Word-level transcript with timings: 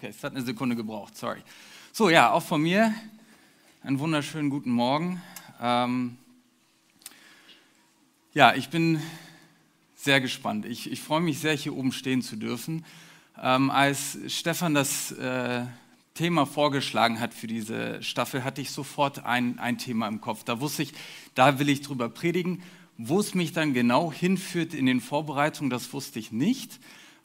Okay, 0.00 0.14
es 0.16 0.24
hat 0.24 0.34
eine 0.34 0.42
Sekunde 0.42 0.76
gebraucht, 0.76 1.14
sorry. 1.14 1.42
So, 1.92 2.08
ja, 2.08 2.30
auch 2.30 2.42
von 2.42 2.62
mir 2.62 2.94
einen 3.82 3.98
wunderschönen 3.98 4.48
guten 4.48 4.70
Morgen. 4.70 5.20
Ähm, 5.60 6.16
ja, 8.32 8.54
ich 8.54 8.70
bin 8.70 9.02
sehr 9.94 10.22
gespannt. 10.22 10.64
Ich, 10.64 10.90
ich 10.90 11.02
freue 11.02 11.20
mich 11.20 11.38
sehr, 11.38 11.52
hier 11.52 11.76
oben 11.76 11.92
stehen 11.92 12.22
zu 12.22 12.36
dürfen. 12.36 12.86
Ähm, 13.42 13.70
als 13.70 14.16
Stefan 14.28 14.72
das 14.72 15.12
äh, 15.12 15.66
Thema 16.14 16.46
vorgeschlagen 16.46 17.20
hat 17.20 17.34
für 17.34 17.46
diese 17.46 18.02
Staffel, 18.02 18.42
hatte 18.42 18.62
ich 18.62 18.70
sofort 18.70 19.26
ein, 19.26 19.58
ein 19.58 19.76
Thema 19.76 20.08
im 20.08 20.22
Kopf. 20.22 20.44
Da 20.44 20.62
wusste 20.62 20.82
ich, 20.82 20.94
da 21.34 21.58
will 21.58 21.68
ich 21.68 21.82
drüber 21.82 22.08
predigen. 22.08 22.62
Wo 22.96 23.20
es 23.20 23.34
mich 23.34 23.52
dann 23.52 23.74
genau 23.74 24.10
hinführt 24.10 24.72
in 24.72 24.86
den 24.86 25.02
Vorbereitungen, 25.02 25.68
das 25.68 25.92
wusste 25.92 26.18
ich 26.18 26.32
nicht. 26.32 26.80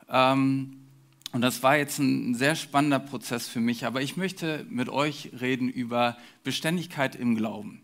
Ähm, 0.10 0.85
und 1.32 1.42
das 1.42 1.64
war 1.64 1.78
jetzt 1.78 2.00
ein 2.00 2.36
sehr 2.36 2.56
spannender 2.56 3.00
Prozess 3.00 3.48
für 3.48 3.60
mich, 3.60 3.86
aber 3.86 4.02
ich 4.02 4.18
möchte 4.18 4.66
mit 4.70 4.90
euch 4.90 5.32
reden 5.40 5.70
über 5.70 6.18
Beständigkeit 6.44 7.16
im 7.16 7.36
Glauben. 7.36 7.82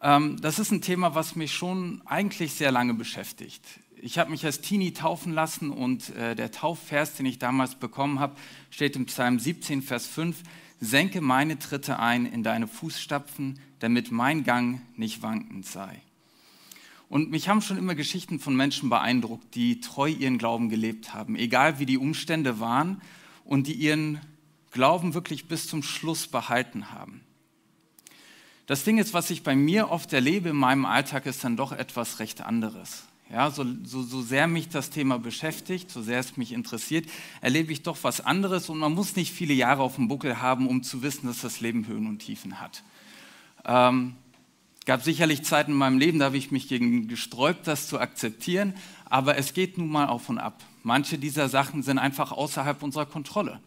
Ähm, 0.00 0.40
das 0.40 0.58
ist 0.58 0.70
ein 0.70 0.80
Thema, 0.80 1.14
was 1.14 1.36
mich 1.36 1.52
schon 1.52 2.02
eigentlich 2.06 2.54
sehr 2.54 2.72
lange 2.72 2.94
beschäftigt. 2.94 3.62
Ich 4.00 4.18
habe 4.18 4.30
mich 4.30 4.44
als 4.44 4.60
Teenie 4.60 4.92
taufen 4.92 5.32
lassen 5.32 5.70
und 5.70 6.10
äh, 6.10 6.36
der 6.36 6.52
Taufvers, 6.52 7.14
den 7.14 7.26
ich 7.26 7.38
damals 7.38 7.74
bekommen 7.74 8.20
habe, 8.20 8.36
steht 8.70 8.94
im 8.96 9.06
Psalm 9.06 9.38
17, 9.38 9.82
Vers 9.82 10.06
5, 10.06 10.42
Senke 10.80 11.20
meine 11.20 11.58
Tritte 11.58 11.98
ein 11.98 12.24
in 12.24 12.44
deine 12.44 12.68
Fußstapfen, 12.68 13.58
damit 13.80 14.12
mein 14.12 14.44
Gang 14.44 14.80
nicht 14.96 15.22
wankend 15.22 15.66
sei. 15.66 16.00
Und 17.08 17.30
mich 17.30 17.48
haben 17.48 17.62
schon 17.62 17.78
immer 17.78 17.94
Geschichten 17.94 18.38
von 18.38 18.54
Menschen 18.54 18.90
beeindruckt, 18.90 19.54
die 19.54 19.80
treu 19.80 20.08
ihren 20.08 20.38
Glauben 20.38 20.68
gelebt 20.68 21.14
haben, 21.14 21.36
egal 21.36 21.78
wie 21.78 21.86
die 21.86 21.98
Umstände 21.98 22.60
waren 22.60 23.00
und 23.44 23.66
die 23.66 23.72
ihren 23.72 24.20
Glauben 24.72 25.14
wirklich 25.14 25.48
bis 25.48 25.66
zum 25.66 25.82
Schluss 25.82 26.28
behalten 26.28 26.90
haben. 26.90 27.22
Das 28.66 28.84
Ding 28.84 28.98
ist, 28.98 29.14
was 29.14 29.30
ich 29.30 29.42
bei 29.42 29.56
mir 29.56 29.90
oft 29.90 30.12
erlebe 30.12 30.50
in 30.50 30.56
meinem 30.56 30.84
Alltag, 30.84 31.24
ist 31.24 31.42
dann 31.42 31.56
doch 31.56 31.72
etwas 31.72 32.18
recht 32.18 32.42
anderes. 32.42 33.04
Ja, 33.30 33.50
so, 33.50 33.64
so, 33.84 34.02
so 34.02 34.20
sehr 34.20 34.46
mich 34.46 34.68
das 34.68 34.90
Thema 34.90 35.18
beschäftigt, 35.18 35.90
so 35.90 36.02
sehr 36.02 36.18
es 36.18 36.36
mich 36.36 36.52
interessiert, 36.52 37.06
erlebe 37.40 37.72
ich 37.72 37.82
doch 37.82 37.98
was 38.02 38.20
anderes 38.20 38.68
und 38.68 38.78
man 38.78 38.92
muss 38.92 39.16
nicht 39.16 39.32
viele 39.32 39.54
Jahre 39.54 39.82
auf 39.82 39.96
dem 39.96 40.08
Buckel 40.08 40.40
haben, 40.40 40.66
um 40.66 40.82
zu 40.82 41.02
wissen, 41.02 41.26
dass 41.26 41.40
das 41.40 41.60
Leben 41.60 41.86
Höhen 41.86 42.06
und 42.06 42.18
Tiefen 42.20 42.60
hat. 42.60 42.82
Ähm, 43.64 44.16
gab 44.88 45.02
sicherlich 45.02 45.42
Zeiten 45.42 45.72
in 45.72 45.76
meinem 45.76 45.98
Leben, 45.98 46.18
da 46.18 46.24
habe 46.24 46.38
ich 46.38 46.50
mich 46.50 46.66
gegen 46.66 47.08
gesträubt, 47.08 47.66
das 47.66 47.88
zu 47.88 48.00
akzeptieren, 48.00 48.72
aber 49.04 49.36
es 49.36 49.52
geht 49.52 49.76
nun 49.76 49.90
mal 49.90 50.06
auf 50.06 50.30
und 50.30 50.38
ab. 50.38 50.64
Manche 50.82 51.18
dieser 51.18 51.50
Sachen 51.50 51.82
sind 51.82 51.98
einfach 51.98 52.32
außerhalb 52.32 52.82
unserer 52.82 53.04
Kontrolle. 53.04 53.60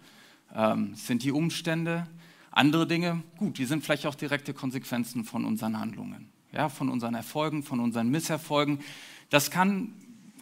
Ähm, 0.55 0.95
sind 0.95 1.21
die 1.21 1.31
Umstände, 1.31 2.07
andere 2.49 2.87
Dinge, 2.87 3.21
gut, 3.37 3.59
die 3.59 3.65
sind 3.65 3.83
vielleicht 3.83 4.07
auch 4.07 4.15
direkte 4.15 4.55
Konsequenzen 4.55 5.23
von 5.23 5.45
unseren 5.45 5.79
Handlungen, 5.79 6.29
ja, 6.53 6.69
von 6.69 6.89
unseren 6.89 7.13
Erfolgen, 7.13 7.61
von 7.61 7.79
unseren 7.81 8.09
Misserfolgen. 8.09 8.79
Das 9.29 9.51
kann 9.51 9.93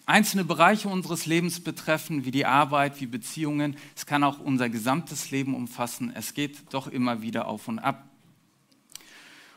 einzelne 0.05 0.45
Bereiche 0.45 0.88
unseres 0.88 1.25
Lebens 1.25 1.59
betreffen, 1.59 2.23
wie 2.23 2.31
die 2.31 2.45
Arbeit, 2.45 3.02
wie 3.02 3.05
Beziehungen. 3.05 3.75
Es 3.97 4.05
kann 4.05 4.23
auch 4.23 4.39
unser 4.39 4.69
gesamtes 4.69 5.30
Leben 5.30 5.55
umfassen. 5.55 6.13
Es 6.16 6.33
geht 6.33 6.73
doch 6.73 6.88
immer 6.88 7.22
wieder 7.22 7.50
auf 7.50 7.67
und 7.67 7.80
ab. 7.80 8.05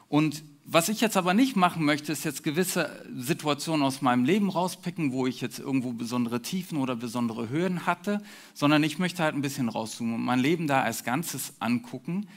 Und 0.08 0.42
was 0.64 0.88
ich 0.88 1.00
jetzt 1.00 1.16
aber 1.16 1.34
nicht 1.34 1.56
machen 1.56 1.84
möchte, 1.84 2.12
ist 2.12 2.24
jetzt 2.24 2.44
gewisse 2.44 3.04
Situationen 3.16 3.84
aus 3.84 4.00
meinem 4.00 4.24
Leben 4.24 4.48
rauspicken, 4.48 5.12
wo 5.12 5.26
ich 5.26 5.40
jetzt 5.40 5.58
irgendwo 5.58 5.92
besondere 5.92 6.40
Tiefen 6.40 6.78
oder 6.78 6.94
besondere 6.94 7.48
Höhen 7.48 7.84
hatte, 7.84 8.22
sondern 8.54 8.82
ich 8.84 8.98
möchte 8.98 9.22
halt 9.22 9.34
ein 9.34 9.42
bisschen 9.42 9.68
rauszoomen 9.68 10.14
und 10.14 10.24
mein 10.24 10.38
Leben 10.38 10.68
da 10.68 10.82
als 10.82 11.04
Ganzes 11.04 11.54
angucken 11.58 12.28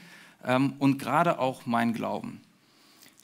ähm, 0.44 0.74
und 0.78 0.98
gerade 0.98 1.38
auch 1.38 1.66
mein 1.66 1.92
Glauben. 1.92 2.40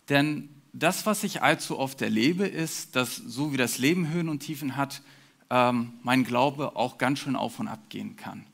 Denn 0.08 0.48
das, 0.72 1.04
was 1.04 1.24
ich 1.24 1.42
allzu 1.42 1.78
oft 1.78 2.00
erlebe, 2.00 2.46
ist, 2.46 2.96
dass 2.96 3.16
so 3.16 3.52
wie 3.52 3.56
das 3.56 3.78
Leben 3.78 4.08
Höhen 4.08 4.28
und 4.28 4.40
Tiefen 4.40 4.76
hat, 4.76 5.02
ähm, 5.50 5.94
mein 6.02 6.24
Glaube 6.24 6.76
auch 6.76 6.96
ganz 6.96 7.19
schön 7.19 7.36
auf 7.36 7.58
und 7.58 7.69
ab 7.69 7.80
gehen 7.88 8.16
kann. 8.16 8.44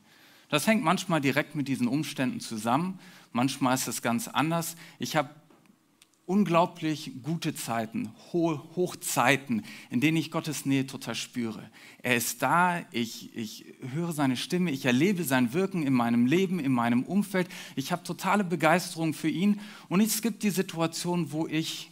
Das 0.49 0.65
hängt 0.65 0.83
manchmal 0.83 1.21
direkt 1.21 1.55
mit 1.55 1.67
diesen 1.67 1.87
Umständen 1.87 2.39
zusammen, 2.39 2.99
manchmal 3.31 3.75
ist 3.75 3.87
es 3.87 4.01
ganz 4.01 4.27
anders. 4.27 4.75
Ich 4.97 5.15
habe 5.15 5.29
unglaublich 6.29 7.11
gute 7.23 7.55
Zeiten, 7.55 8.11
hohe 8.31 8.61
Hochzeiten, 8.75 9.63
in 9.89 9.99
denen 9.99 10.15
ich 10.15 10.29
Gottes 10.29 10.63
Nähe 10.63 10.85
total 10.85 11.15
spüre. 11.15 11.71
Er 12.03 12.15
ist 12.17 12.43
da, 12.43 12.85
ich, 12.91 13.35
ich 13.35 13.65
höre 13.95 14.11
seine 14.11 14.37
Stimme, 14.37 14.69
ich 14.69 14.85
erlebe 14.85 15.23
sein 15.23 15.53
Wirken 15.53 15.81
in 15.81 15.93
meinem 15.93 16.27
Leben, 16.27 16.59
in 16.59 16.71
meinem 16.71 17.01
Umfeld. 17.01 17.49
Ich 17.75 17.91
habe 17.91 18.03
totale 18.03 18.43
Begeisterung 18.43 19.15
für 19.15 19.27
ihn 19.27 19.59
und 19.87 20.01
es 20.01 20.21
gibt 20.21 20.43
die 20.43 20.51
Situation, 20.51 21.31
wo 21.31 21.47
ich 21.47 21.89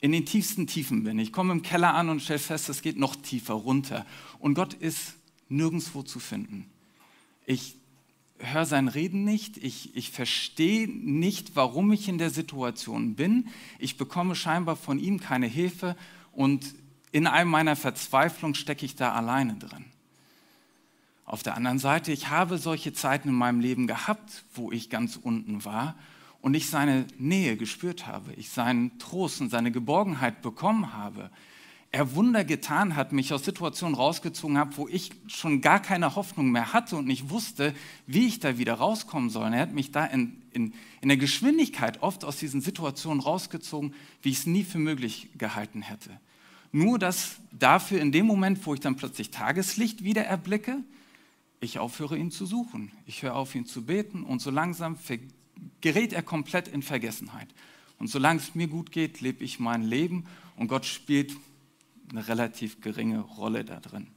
in 0.00 0.12
den 0.12 0.24
tiefsten 0.24 0.66
Tiefen 0.66 1.04
bin. 1.04 1.18
Ich 1.18 1.30
komme 1.30 1.52
im 1.52 1.60
Keller 1.60 1.92
an 1.92 2.08
und 2.08 2.22
stelle 2.22 2.38
fest, 2.38 2.70
es 2.70 2.80
geht 2.80 2.96
noch 2.96 3.14
tiefer 3.14 3.54
runter 3.54 4.06
und 4.38 4.54
Gott 4.54 4.72
ist 4.72 5.16
nirgendwo 5.50 6.02
zu 6.02 6.18
finden. 6.18 6.70
Ich 7.44 7.76
höre 8.38 8.66
sein 8.66 8.88
Reden 8.88 9.24
nicht, 9.24 9.56
ich, 9.58 9.94
ich 9.96 10.10
verstehe 10.10 10.88
nicht, 10.88 11.56
warum 11.56 11.92
ich 11.92 12.08
in 12.08 12.18
der 12.18 12.30
Situation 12.30 13.14
bin, 13.14 13.48
ich 13.78 13.96
bekomme 13.96 14.34
scheinbar 14.34 14.76
von 14.76 14.98
ihm 14.98 15.20
keine 15.20 15.46
Hilfe 15.46 15.96
und 16.32 16.74
in 17.12 17.26
all 17.26 17.44
meiner 17.44 17.76
Verzweiflung 17.76 18.54
stecke 18.54 18.84
ich 18.84 18.96
da 18.96 19.12
alleine 19.12 19.54
drin. 19.54 19.84
Auf 21.24 21.42
der 21.42 21.54
anderen 21.56 21.78
Seite, 21.78 22.12
ich 22.12 22.28
habe 22.28 22.58
solche 22.58 22.92
Zeiten 22.92 23.28
in 23.28 23.34
meinem 23.34 23.60
Leben 23.60 23.86
gehabt, 23.86 24.44
wo 24.54 24.72
ich 24.72 24.90
ganz 24.90 25.16
unten 25.16 25.64
war 25.64 25.94
und 26.42 26.54
ich 26.54 26.68
seine 26.68 27.06
Nähe 27.16 27.56
gespürt 27.56 28.06
habe, 28.06 28.34
ich 28.34 28.50
seinen 28.50 28.98
Trost 28.98 29.40
und 29.40 29.48
seine 29.48 29.70
Geborgenheit 29.70 30.42
bekommen 30.42 30.92
habe, 30.92 31.30
er 31.94 32.16
Wunder 32.16 32.42
getan 32.42 32.96
hat, 32.96 33.12
mich 33.12 33.32
aus 33.32 33.44
Situationen 33.44 33.94
rausgezogen 33.94 34.58
hat, 34.58 34.76
wo 34.76 34.88
ich 34.88 35.12
schon 35.28 35.60
gar 35.60 35.80
keine 35.80 36.16
Hoffnung 36.16 36.50
mehr 36.50 36.72
hatte 36.72 36.96
und 36.96 37.06
nicht 37.06 37.30
wusste, 37.30 37.72
wie 38.08 38.26
ich 38.26 38.40
da 38.40 38.58
wieder 38.58 38.74
rauskommen 38.74 39.30
soll. 39.30 39.52
er 39.52 39.60
hat 39.60 39.74
mich 39.74 39.92
da 39.92 40.04
in, 40.04 40.42
in, 40.50 40.74
in 41.00 41.08
der 41.08 41.18
Geschwindigkeit 41.18 42.02
oft 42.02 42.24
aus 42.24 42.36
diesen 42.36 42.60
Situationen 42.60 43.20
rausgezogen, 43.20 43.94
wie 44.22 44.30
ich 44.30 44.38
es 44.38 44.46
nie 44.46 44.64
für 44.64 44.80
möglich 44.80 45.28
gehalten 45.38 45.82
hätte. 45.82 46.10
Nur 46.72 46.98
dass 46.98 47.36
dafür 47.52 48.00
in 48.00 48.10
dem 48.10 48.26
Moment, 48.26 48.66
wo 48.66 48.74
ich 48.74 48.80
dann 48.80 48.96
plötzlich 48.96 49.30
Tageslicht 49.30 50.02
wieder 50.02 50.24
erblicke, 50.24 50.78
ich 51.60 51.78
aufhöre 51.78 52.18
ihn 52.18 52.32
zu 52.32 52.44
suchen. 52.44 52.90
Ich 53.06 53.22
höre 53.22 53.36
auf 53.36 53.54
ihn 53.54 53.66
zu 53.66 53.84
beten 53.84 54.24
und 54.24 54.42
so 54.42 54.50
langsam 54.50 54.98
gerät 55.80 56.12
er 56.12 56.24
komplett 56.24 56.66
in 56.66 56.82
Vergessenheit. 56.82 57.54
Und 58.00 58.08
solange 58.08 58.40
es 58.40 58.56
mir 58.56 58.66
gut 58.66 58.90
geht, 58.90 59.20
lebe 59.20 59.44
ich 59.44 59.60
mein 59.60 59.84
Leben 59.84 60.26
und 60.56 60.66
Gott 60.66 60.86
spielt 60.86 61.36
eine 62.10 62.26
relativ 62.28 62.80
geringe 62.80 63.20
Rolle 63.20 63.64
da 63.64 63.80
drin. 63.80 64.08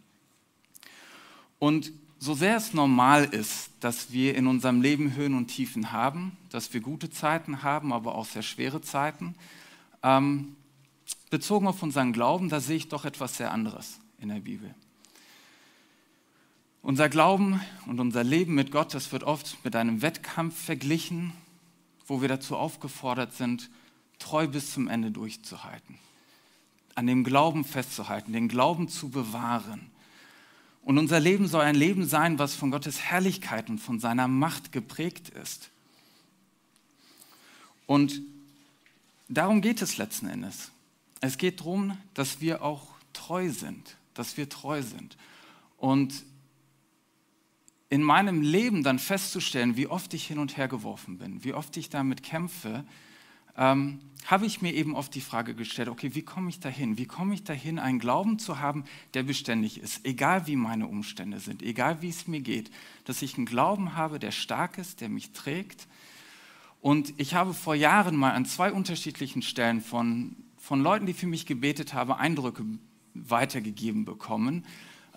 Und 1.60 1.92
so 2.20 2.34
sehr 2.34 2.58
es 2.58 2.74
normal 2.74 3.26
ist, 3.26 3.72
dass 3.80 4.12
wir 4.12 4.36
in 4.36 4.48
unserem 4.48 4.82
Leben 4.82 5.16
Höhen 5.16 5.36
und 5.36 5.48
Tiefen 5.48 5.92
haben, 5.92 6.36
dass 6.50 6.74
wir 6.74 6.82
gute 6.82 7.10
Zeiten 7.10 7.64
haben, 7.64 7.94
aber 7.94 8.16
auch 8.16 8.26
sehr 8.26 8.42
schwere 8.42 8.82
Zeiten, 8.82 9.36
ähm, 10.04 10.56
bezogen 11.30 11.68
auf 11.68 11.84
unseren 11.84 12.14
Glauben, 12.14 12.50
da 12.50 12.60
sehe 12.60 12.78
ich 12.78 12.90
doch 12.90 13.06
etwas 13.06 13.38
sehr 13.38 13.52
anderes 13.52 14.00
in 14.20 14.30
der 14.30 14.40
Bibel. 14.40 14.74
Unser 16.82 17.10
Glauben 17.10 17.60
und 17.86 18.00
unser 18.00 18.24
Leben 18.24 18.56
mit 18.56 18.72
Gott, 18.72 18.94
das 18.94 19.12
wird 19.12 19.24
oft 19.24 19.64
mit 19.64 19.76
einem 19.76 20.02
Wettkampf 20.02 20.58
verglichen, 20.58 21.34
wo 22.08 22.22
wir 22.22 22.30
dazu 22.30 22.56
aufgefordert 22.56 23.34
sind, 23.34 23.70
treu 24.20 24.48
bis 24.48 24.72
zum 24.72 24.88
Ende 24.88 25.12
durchzuhalten 25.12 26.00
an 26.98 27.06
dem 27.06 27.24
Glauben 27.24 27.64
festzuhalten, 27.64 28.34
den 28.34 28.48
Glauben 28.48 28.90
zu 28.90 29.10
bewahren. 29.10 29.92
Und 30.82 30.98
unser 30.98 31.20
Leben 31.20 31.48
soll 31.48 31.62
ein 31.62 31.76
Leben 31.76 32.08
sein, 32.08 32.40
was 32.40 32.56
von 32.56 32.72
Gottes 32.72 33.00
Herrlichkeit 33.02 33.70
und 33.70 33.78
von 33.78 34.00
seiner 34.00 34.28
Macht 34.28 34.72
geprägt 34.72 35.30
ist. 35.30 35.70
Und 37.86 38.20
darum 39.30 39.62
geht 39.62 39.84
es 39.84 39.98
letzten 39.98 40.28
Endes. 40.28 40.72
Es 41.22 41.38
geht 41.38 41.60
darum, 41.60 41.96
dass 42.16 42.42
wir 42.42 42.64
auch 42.64 42.88
treu 43.14 43.52
sind, 43.52 43.96
dass 44.16 44.36
wir 44.36 44.50
treu 44.50 44.82
sind. 44.82 45.18
Und 45.78 46.26
in 47.90 48.02
meinem 48.02 48.42
Leben 48.42 48.82
dann 48.82 48.98
festzustellen, 48.98 49.78
wie 49.78 49.86
oft 49.86 50.16
ich 50.16 50.26
hin 50.26 50.40
und 50.40 50.58
her 50.58 50.68
geworfen 50.68 51.20
bin, 51.20 51.44
wie 51.44 51.54
oft 51.54 51.78
ich 51.78 51.92
damit 51.92 52.24
kämpfe, 52.24 52.84
ähm, 53.58 54.00
habe 54.26 54.46
ich 54.46 54.62
mir 54.62 54.74
eben 54.74 54.96
oft 54.96 55.16
die 55.16 55.22
Frage 55.22 55.56
gestellt, 55.56 55.88
okay, 55.88 56.14
wie 56.14 56.22
komme 56.22 56.50
ich 56.50 56.60
dahin? 56.60 56.98
Wie 56.98 57.06
komme 57.06 57.34
ich 57.34 57.44
dahin, 57.44 57.80
einen 57.80 58.00
Glauben 58.00 58.40
zu 58.40 58.60
haben, 58.60 58.84
der 59.14 59.24
beständig 59.24 59.80
ist, 59.80 60.06
egal 60.06 60.48
wie 60.48 60.58
meine 60.58 60.88
Umstände 60.88 61.40
sind, 61.40 61.64
egal 61.64 62.02
wie 62.02 62.10
es 62.10 62.28
mir 62.28 62.42
geht, 62.42 62.70
dass 63.06 63.22
ich 63.22 63.38
einen 63.38 63.46
Glauben 63.46 63.96
habe, 63.96 64.20
der 64.20 64.32
stark 64.32 64.78
ist, 64.78 65.00
der 65.00 65.10
mich 65.10 65.32
trägt. 65.32 65.88
Und 66.82 67.14
ich 67.18 67.36
habe 67.36 67.54
vor 67.54 67.74
Jahren 67.74 68.16
mal 68.16 68.32
an 68.32 68.46
zwei 68.46 68.72
unterschiedlichen 68.72 69.42
Stellen 69.42 69.82
von, 69.82 70.36
von 70.58 70.82
Leuten, 70.82 71.06
die 71.06 71.14
für 71.14 71.28
mich 71.28 71.46
gebetet 71.46 71.94
haben, 71.94 72.12
Eindrücke 72.12 72.66
weitergegeben 73.14 74.06
bekommen, 74.06 74.66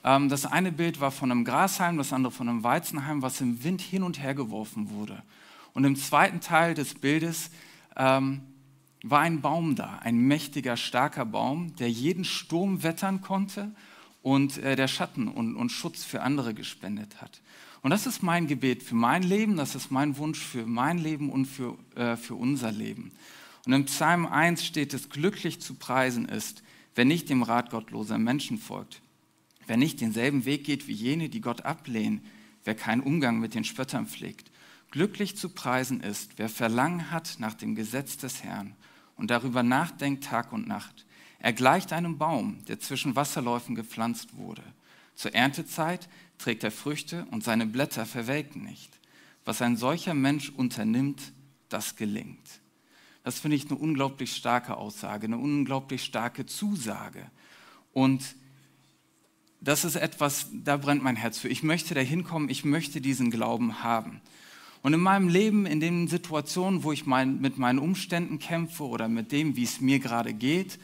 Ähm, 0.05 0.29
das 0.29 0.47
eine 0.47 0.73
Bild 0.73 1.01
war 1.01 1.11
von 1.11 1.31
einem 1.31 1.45
Grashalm, 1.45 1.99
das 1.99 2.13
andere 2.13 2.33
von 2.33 2.49
einem 2.49 2.65
Weizenhalm, 2.65 3.23
was 3.23 3.41
im 3.41 3.63
Wind 3.65 3.81
hin 3.81 4.03
und 4.03 4.19
her 4.23 4.35
geworfen 4.35 4.91
wurde. 4.91 5.23
Und 5.75 5.85
im 5.85 5.97
zweiten 5.97 6.41
Teil 6.41 6.75
des 6.75 6.95
Bildes 6.95 7.51
ähm, 7.97 8.43
war 9.03 9.21
ein 9.21 9.41
Baum 9.41 9.77
da, 9.77 9.99
ein 10.03 10.19
mächtiger, 10.19 10.77
starker 10.77 11.25
Baum, 11.25 11.75
der 11.77 11.91
jeden 11.91 12.25
Sturm 12.25 12.83
wettern 12.83 13.21
konnte 13.21 13.73
und 14.23 14.59
äh, 14.59 14.77
der 14.77 14.89
Schatten 14.89 15.29
und, 15.29 15.57
und 15.57 15.71
Schutz 15.71 16.05
für 16.05 16.23
andere 16.23 16.55
gespendet 16.55 17.21
hat. 17.23 17.41
Und 17.83 17.91
das 17.91 18.07
ist 18.07 18.23
mein 18.23 18.47
Gebet 18.47 18.83
für 18.83 18.95
mein 18.95 19.23
Leben, 19.23 19.57
das 19.57 19.75
ist 19.75 19.91
mein 19.91 20.19
Wunsch 20.19 20.39
für 20.39 20.67
mein 20.67 20.99
Leben 20.99 21.31
und 21.31 21.47
für, 21.47 21.79
äh, 21.95 22.17
für 22.17 22.35
unser 22.35 22.73
Leben. 22.73 23.13
Und 23.67 23.73
im 23.73 23.85
Psalm 23.87 24.27
1 24.27 24.65
steht 24.65 24.93
es, 24.95 25.09
glücklich 25.09 25.61
zu 25.61 25.75
preisen 25.75 26.27
ist, 26.27 26.63
wer 26.95 27.05
nicht 27.05 27.31
dem 27.31 27.43
Rat 27.43 27.71
gottloser 27.71 28.19
Menschen 28.19 28.59
folgt, 28.59 29.01
wer 29.67 29.77
nicht 29.77 30.01
denselben 30.01 30.45
Weg 30.45 30.65
geht 30.65 30.89
wie 30.89 30.93
jene, 30.93 31.29
die 31.29 31.41
Gott 31.41 31.63
ablehnen, 31.63 32.23
wer 32.65 32.75
keinen 32.75 33.01
Umgang 33.01 33.39
mit 33.39 33.55
den 33.55 33.65
Spöttern 33.65 34.07
pflegt. 34.07 34.50
Glücklich 34.91 35.37
zu 35.37 35.51
preisen 35.51 36.01
ist, 36.01 36.33
wer 36.37 36.49
Verlangen 36.49 37.11
hat 37.11 37.37
nach 37.39 37.55
dem 37.55 37.75
Gesetz 37.75 38.17
des 38.17 38.43
Herrn 38.43 38.75
und 39.17 39.31
darüber 39.31 39.63
nachdenkt 39.63 40.25
Tag 40.25 40.53
und 40.53 40.67
Nacht. 40.67 41.07
Er 41.39 41.53
gleicht 41.53 41.93
einem 41.93 42.19
Baum, 42.19 42.65
der 42.67 42.81
zwischen 42.81 43.17
Wasserläufen 43.17 43.75
gepflanzt 43.75 44.37
wurde. 44.37 44.63
Zur 45.15 45.35
Erntezeit 45.35 46.09
trägt 46.39 46.65
er 46.65 46.71
Früchte 46.71 47.27
und 47.31 47.45
seine 47.45 47.67
Blätter 47.67 48.05
verwelken 48.05 48.65
nicht. 48.65 48.99
Was 49.45 49.63
ein 49.63 49.77
solcher 49.77 50.15
Mensch 50.15 50.51
unternimmt, 50.51 51.33
das 51.69 51.97
gelingt. 51.97 52.61
Das 53.23 53.39
finde 53.39 53.57
ich 53.57 53.67
eine 53.71 53.79
unglaublich 53.79 54.35
starke 54.35 54.77
Aussage, 54.77 55.27
eine 55.27 55.39
unglaublich 55.39 56.05
starke 56.05 56.47
Zusage. 56.47 57.31
Und 57.93 58.35
das 59.61 59.85
ist 59.85 59.97
etwas, 59.97 60.49
da 60.53 60.79
brennt 60.79 61.03
mein 61.03 61.17
Herz 61.17 61.39
für. 61.39 61.49
Ich 61.49 61.63
möchte 61.63 61.95
da 61.95 62.01
hinkommen, 62.01 62.49
ich 62.49 62.65
möchte 62.65 63.01
diesen 63.01 63.31
Glauben 63.31 63.83
haben. 63.83 64.21
Und 64.83 64.95
in 64.95 65.01
meinem 65.01 65.29
Leben, 65.29 65.67
in 65.67 65.81
den 65.81 66.09
Situationen, 66.09 66.85
wo 66.85 66.93
ich 66.93 67.05
mein, 67.05 67.41
mit 67.41 67.59
meinen 67.59 67.79
Umständen 67.79 68.39
kämpfe 68.39 68.85
oder 68.85 69.09
mit 69.09 69.31
dem, 69.31 69.57
wie 69.57 69.65
es 69.65 69.81
mir 69.81 69.99
gerade 69.99 70.33
geht, 70.33 70.79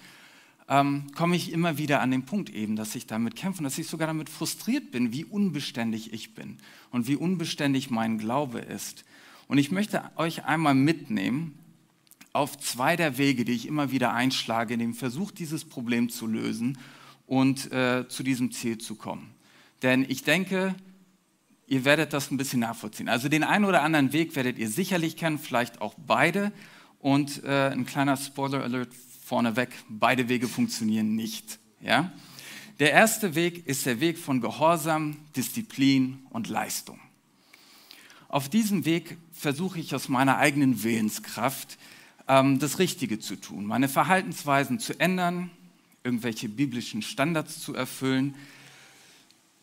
ähm, 0.69 1.06
komme 1.14 1.37
ich 1.37 1.52
immer 1.52 1.78
wieder 1.78 2.00
an 2.00 2.10
den 2.10 2.25
Punkt 2.25 2.50
eben, 2.50 2.76
dass 2.76 2.94
ich 2.94 3.06
damit 3.06 3.37
kämpfe 3.37 3.58
und 3.58 3.64
dass 3.64 3.78
ich 3.78 3.87
sogar 3.87 4.06
damit 4.08 4.28
frustriert 4.28 4.90
bin, 4.90 5.12
wie 5.12 5.25
unbeständig 5.25 6.12
ich 6.12 6.34
bin 6.34 6.58
und 6.90 7.06
wie 7.06 7.16
unbeständig 7.16 7.90
mein 7.90 8.19
Glaube 8.19 8.58
ist. 8.58 9.04
Und 9.48 9.58
ich 9.58 9.70
möchte 9.70 10.02
euch 10.16 10.44
einmal 10.44 10.75
mitnehmen 10.75 11.56
auf 12.32 12.58
zwei 12.58 12.96
der 12.96 13.16
Wege, 13.16 13.44
die 13.44 13.52
ich 13.52 13.66
immer 13.66 13.93
wieder 13.93 14.12
einschlage, 14.12 14.75
in 14.75 14.81
dem 14.81 14.94
Versuch, 14.94 15.31
dieses 15.31 15.64
Problem 15.64 16.10
zu 16.10 16.26
lösen 16.26 16.78
und 17.26 17.72
äh, 17.72 18.06
zu 18.08 18.22
diesem 18.22 18.52
Ziel 18.52 18.78
zu 18.78 18.96
kommen. 18.96 19.31
Denn 19.82 20.04
ich 20.08 20.22
denke, 20.25 20.75
ihr 21.66 21.84
werdet 21.84 22.12
das 22.12 22.30
ein 22.30 22.36
bisschen 22.36 22.60
nachvollziehen. 22.60 23.08
Also 23.08 23.28
den 23.28 23.44
einen 23.44 23.64
oder 23.64 23.82
anderen 23.82 24.12
Weg 24.12 24.36
werdet 24.36 24.58
ihr 24.58 24.68
sicherlich 24.68 25.16
kennen, 25.16 25.38
vielleicht 25.38 25.80
auch 25.80 25.94
beide. 26.06 26.52
Und 27.00 27.44
äh, 27.44 27.70
ein 27.70 27.86
kleiner 27.86 28.16
Spoiler-Alert 28.16 28.90
vorneweg, 29.24 29.70
beide 29.88 30.28
Wege 30.28 30.48
funktionieren 30.48 31.14
nicht. 31.14 31.58
Ja? 31.80 32.12
Der 32.78 32.92
erste 32.92 33.34
Weg 33.34 33.66
ist 33.66 33.86
der 33.86 34.00
Weg 34.00 34.18
von 34.18 34.40
Gehorsam, 34.40 35.16
Disziplin 35.34 36.26
und 36.30 36.48
Leistung. 36.48 37.00
Auf 38.28 38.48
diesem 38.48 38.84
Weg 38.84 39.16
versuche 39.32 39.78
ich 39.78 39.94
aus 39.94 40.08
meiner 40.08 40.36
eigenen 40.38 40.82
Willenskraft 40.82 41.78
ähm, 42.28 42.58
das 42.58 42.78
Richtige 42.78 43.19
zu 43.19 43.36
tun, 43.36 43.64
meine 43.64 43.88
Verhaltensweisen 43.88 44.78
zu 44.78 44.98
ändern, 44.98 45.50
irgendwelche 46.04 46.48
biblischen 46.48 47.02
Standards 47.02 47.60
zu 47.60 47.74
erfüllen, 47.74 48.34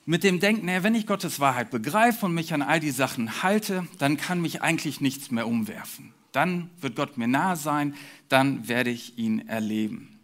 mit 0.05 0.23
dem 0.23 0.39
Denken, 0.39 0.67
wenn 0.67 0.95
ich 0.95 1.07
Gottes 1.07 1.39
Wahrheit 1.39 1.71
begreife 1.71 2.25
und 2.25 2.33
mich 2.33 2.53
an 2.53 2.61
all 2.61 2.79
die 2.79 2.91
Sachen 2.91 3.41
halte, 3.43 3.87
dann 3.99 4.17
kann 4.17 4.41
mich 4.41 4.61
eigentlich 4.61 4.99
nichts 4.99 5.31
mehr 5.31 5.47
umwerfen. 5.47 6.13
Dann 6.33 6.69
wird 6.81 6.95
Gott 6.95 7.17
mir 7.17 7.27
nahe 7.27 7.55
sein, 7.55 7.95
dann 8.27 8.67
werde 8.67 8.89
ich 8.89 9.17
ihn 9.17 9.47
erleben. 9.47 10.19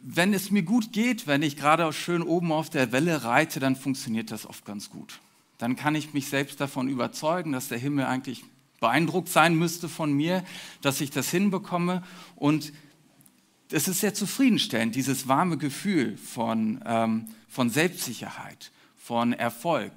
Wenn 0.00 0.34
es 0.34 0.50
mir 0.50 0.62
gut 0.62 0.92
geht, 0.92 1.26
wenn 1.26 1.42
ich 1.42 1.56
gerade 1.56 1.90
schön 1.92 2.22
oben 2.22 2.52
auf 2.52 2.70
der 2.70 2.92
Welle 2.92 3.24
reite, 3.24 3.60
dann 3.60 3.76
funktioniert 3.76 4.30
das 4.30 4.46
oft 4.46 4.64
ganz 4.64 4.90
gut. 4.90 5.20
Dann 5.58 5.76
kann 5.76 5.94
ich 5.94 6.12
mich 6.12 6.28
selbst 6.28 6.60
davon 6.60 6.88
überzeugen, 6.88 7.52
dass 7.52 7.68
der 7.68 7.78
Himmel 7.78 8.06
eigentlich 8.06 8.44
beeindruckt 8.80 9.28
sein 9.28 9.54
müsste 9.54 9.88
von 9.88 10.12
mir, 10.12 10.44
dass 10.82 11.00
ich 11.00 11.10
das 11.10 11.30
hinbekomme. 11.30 12.02
Und 12.36 12.72
es 13.70 13.88
ist 13.88 14.00
sehr 14.00 14.14
zufriedenstellend, 14.14 14.94
dieses 14.94 15.28
warme 15.28 15.56
Gefühl 15.56 16.16
von, 16.16 16.80
ähm, 16.84 17.26
von 17.48 17.70
Selbstsicherheit, 17.70 18.70
von 18.96 19.32
Erfolg. 19.32 19.92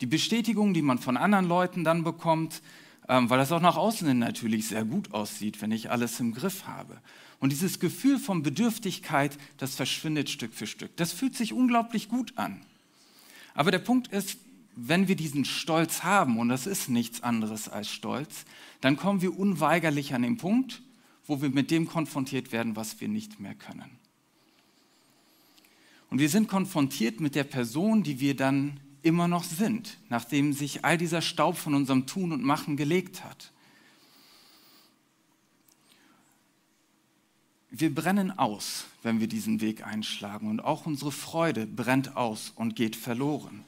Die 0.00 0.06
Bestätigung, 0.06 0.74
die 0.74 0.82
man 0.82 0.98
von 0.98 1.16
anderen 1.16 1.46
Leuten 1.46 1.84
dann 1.84 2.02
bekommt, 2.02 2.62
ähm, 3.08 3.30
weil 3.30 3.38
das 3.38 3.52
auch 3.52 3.60
nach 3.60 3.76
außen 3.76 4.06
hin 4.08 4.18
natürlich 4.18 4.68
sehr 4.68 4.84
gut 4.84 5.12
aussieht, 5.12 5.60
wenn 5.62 5.72
ich 5.72 5.90
alles 5.90 6.18
im 6.20 6.32
Griff 6.32 6.66
habe. 6.66 6.98
Und 7.40 7.50
dieses 7.50 7.80
Gefühl 7.80 8.18
von 8.18 8.42
Bedürftigkeit, 8.42 9.36
das 9.58 9.74
verschwindet 9.74 10.30
Stück 10.30 10.54
für 10.54 10.66
Stück. 10.66 10.96
Das 10.96 11.12
fühlt 11.12 11.36
sich 11.36 11.52
unglaublich 11.52 12.08
gut 12.08 12.32
an. 12.36 12.60
Aber 13.54 13.70
der 13.70 13.80
Punkt 13.80 14.08
ist, 14.08 14.38
wenn 14.76 15.08
wir 15.08 15.16
diesen 15.16 15.44
Stolz 15.44 16.02
haben, 16.02 16.38
und 16.38 16.48
das 16.48 16.66
ist 16.66 16.88
nichts 16.88 17.22
anderes 17.22 17.68
als 17.68 17.90
Stolz, 17.90 18.44
dann 18.80 18.96
kommen 18.96 19.22
wir 19.22 19.38
unweigerlich 19.38 20.14
an 20.14 20.22
den 20.22 20.36
Punkt, 20.38 20.82
wo 21.26 21.40
wir 21.40 21.50
mit 21.50 21.70
dem 21.70 21.86
konfrontiert 21.86 22.52
werden, 22.52 22.76
was 22.76 23.00
wir 23.00 23.08
nicht 23.08 23.40
mehr 23.40 23.54
können. 23.54 23.98
Und 26.10 26.18
wir 26.18 26.28
sind 26.28 26.48
konfrontiert 26.48 27.20
mit 27.20 27.34
der 27.34 27.44
Person, 27.44 28.02
die 28.02 28.20
wir 28.20 28.36
dann 28.36 28.80
immer 29.02 29.28
noch 29.28 29.44
sind, 29.44 29.98
nachdem 30.08 30.52
sich 30.52 30.84
all 30.84 30.98
dieser 30.98 31.22
Staub 31.22 31.56
von 31.56 31.74
unserem 31.74 32.06
Tun 32.06 32.32
und 32.32 32.42
Machen 32.42 32.76
gelegt 32.76 33.24
hat. 33.24 33.52
Wir 37.70 37.94
brennen 37.94 38.38
aus, 38.38 38.84
wenn 39.02 39.20
wir 39.20 39.26
diesen 39.26 39.62
Weg 39.62 39.86
einschlagen 39.86 40.50
und 40.50 40.60
auch 40.60 40.84
unsere 40.84 41.10
Freude 41.10 41.66
brennt 41.66 42.16
aus 42.16 42.52
und 42.54 42.76
geht 42.76 42.94
verloren. 42.94 43.64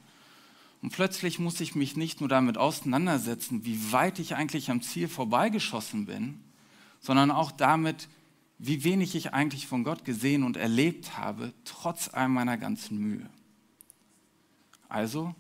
Und 0.83 0.91
plötzlich 0.91 1.39
muss 1.39 1.61
ich 1.61 1.75
mich 1.75 1.97
nicht 1.97 2.21
nur 2.21 2.29
damit 2.29 2.59
auseinandersetzen, 2.59 3.65
wie 3.65 3.93
weit 3.93 4.19
ich 4.19 4.35
eigentlich 4.35 4.71
am 4.71 4.83
Ziel 4.83 5.09
vorbeigeschossen 5.09 6.05
bin, 6.05 6.41
sondern 7.05 7.31
auch 7.31 7.53
damit, 7.53 8.09
wie 8.59 8.83
wenig 8.83 9.15
ich 9.15 9.35
eigentlich 9.35 9.67
von 9.67 9.85
Gott 9.85 10.07
gesehen 10.07 10.43
und 10.43 10.57
erlebt 10.57 11.19
habe, 11.19 11.53
trotz 11.65 12.09
all 12.09 12.29
meiner 12.29 12.57
ganzen 12.57 12.97
Mühe. 12.97 13.29
Also, 14.89 15.35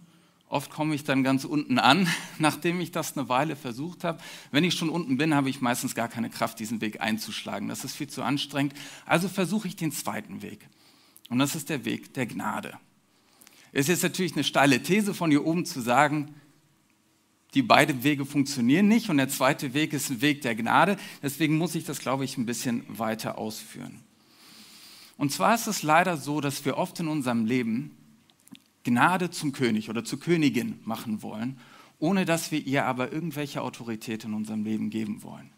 oft 0.46 0.70
komme 0.70 0.94
ich 0.94 1.04
dann 1.04 1.24
ganz 1.24 1.46
unten 1.46 1.78
an, 1.78 2.06
nachdem 2.38 2.82
ich 2.82 2.92
das 2.92 3.16
eine 3.16 3.30
Weile 3.30 3.56
versucht 3.56 4.04
habe. 4.04 4.18
Wenn 4.50 4.62
ich 4.62 4.74
schon 4.74 4.90
unten 4.90 5.16
bin, 5.16 5.34
habe 5.34 5.48
ich 5.48 5.62
meistens 5.62 5.94
gar 5.94 6.08
keine 6.08 6.28
Kraft, 6.28 6.60
diesen 6.60 6.82
Weg 6.82 7.00
einzuschlagen. 7.00 7.68
Das 7.68 7.82
ist 7.82 7.96
viel 7.96 8.08
zu 8.08 8.22
anstrengend. 8.22 8.74
Also 9.06 9.28
versuche 9.28 9.66
ich 9.66 9.74
den 9.74 9.90
zweiten 9.90 10.42
Weg. 10.42 10.68
Und 11.30 11.38
das 11.38 11.54
ist 11.54 11.70
der 11.70 11.86
Weg 11.86 12.12
der 12.12 12.26
Gnade. 12.26 12.78
Es 13.72 13.88
ist 13.88 14.02
natürlich 14.02 14.34
eine 14.34 14.44
steile 14.44 14.82
These 14.82 15.14
von 15.14 15.30
hier 15.30 15.46
oben 15.46 15.64
zu 15.64 15.80
sagen, 15.80 16.34
die 17.54 17.62
beiden 17.62 18.02
Wege 18.02 18.24
funktionieren 18.24 18.88
nicht 18.88 19.08
und 19.10 19.16
der 19.16 19.28
zweite 19.28 19.74
Weg 19.74 19.92
ist 19.92 20.10
ein 20.10 20.20
Weg 20.20 20.42
der 20.42 20.54
Gnade. 20.54 20.96
Deswegen 21.22 21.56
muss 21.56 21.74
ich 21.74 21.84
das, 21.84 22.00
glaube 22.00 22.24
ich, 22.24 22.36
ein 22.36 22.46
bisschen 22.46 22.84
weiter 22.88 23.38
ausführen. 23.38 24.00
Und 25.16 25.32
zwar 25.32 25.54
ist 25.54 25.68
es 25.68 25.82
leider 25.82 26.16
so, 26.16 26.40
dass 26.40 26.64
wir 26.64 26.76
oft 26.76 26.98
in 27.00 27.08
unserem 27.08 27.46
Leben 27.46 27.96
Gnade 28.82 29.30
zum 29.30 29.52
König 29.52 29.88
oder 29.88 30.04
zur 30.04 30.20
Königin 30.20 30.80
machen 30.84 31.22
wollen, 31.22 31.58
ohne 31.98 32.24
dass 32.24 32.50
wir 32.50 32.66
ihr 32.66 32.84
aber 32.84 33.12
irgendwelche 33.12 33.62
Autorität 33.62 34.24
in 34.24 34.34
unserem 34.34 34.64
Leben 34.64 34.90
geben 34.90 35.22
wollen. 35.22 35.50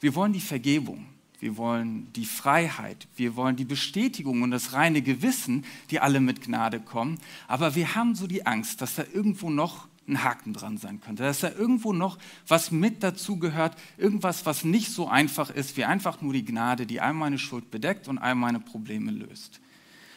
Wir 0.00 0.14
wollen 0.14 0.32
die 0.32 0.40
Vergebung, 0.40 1.06
wir 1.40 1.56
wollen 1.56 2.12
die 2.14 2.24
Freiheit, 2.24 3.06
wir 3.16 3.36
wollen 3.36 3.56
die 3.56 3.64
Bestätigung 3.64 4.42
und 4.42 4.50
das 4.50 4.72
reine 4.72 5.02
Gewissen, 5.02 5.64
die 5.90 6.00
alle 6.00 6.20
mit 6.20 6.42
Gnade 6.42 6.80
kommen, 6.80 7.18
aber 7.46 7.74
wir 7.74 7.94
haben 7.94 8.14
so 8.14 8.26
die 8.26 8.46
Angst, 8.46 8.82
dass 8.82 8.96
da 8.96 9.04
irgendwo 9.12 9.50
noch 9.50 9.88
ein 10.08 10.24
Haken 10.24 10.52
dran 10.52 10.78
sein 10.78 11.00
könnte, 11.00 11.22
dass 11.22 11.40
da 11.40 11.50
irgendwo 11.50 11.92
noch 11.92 12.18
was 12.46 12.70
mit 12.70 13.02
dazu 13.02 13.38
gehört, 13.38 13.76
irgendwas, 13.98 14.46
was 14.46 14.64
nicht 14.64 14.90
so 14.90 15.08
einfach 15.08 15.50
ist 15.50 15.76
wie 15.76 15.84
einfach 15.84 16.22
nur 16.22 16.32
die 16.32 16.44
Gnade, 16.44 16.86
die 16.86 17.00
all 17.00 17.14
meine 17.14 17.38
Schuld 17.38 17.70
bedeckt 17.70 18.08
und 18.08 18.18
all 18.18 18.34
meine 18.34 18.60
Probleme 18.60 19.10
löst. 19.10 19.60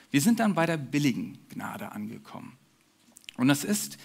Wir 0.10 0.22
sind 0.22 0.40
dann 0.40 0.56
bei 0.56 0.66
der 0.66 0.78
billigen 0.78 1.38
Gnade 1.50 1.92
angekommen. 1.92 2.54
Und 3.38 3.48
das 3.48 3.64
ist 3.64 3.98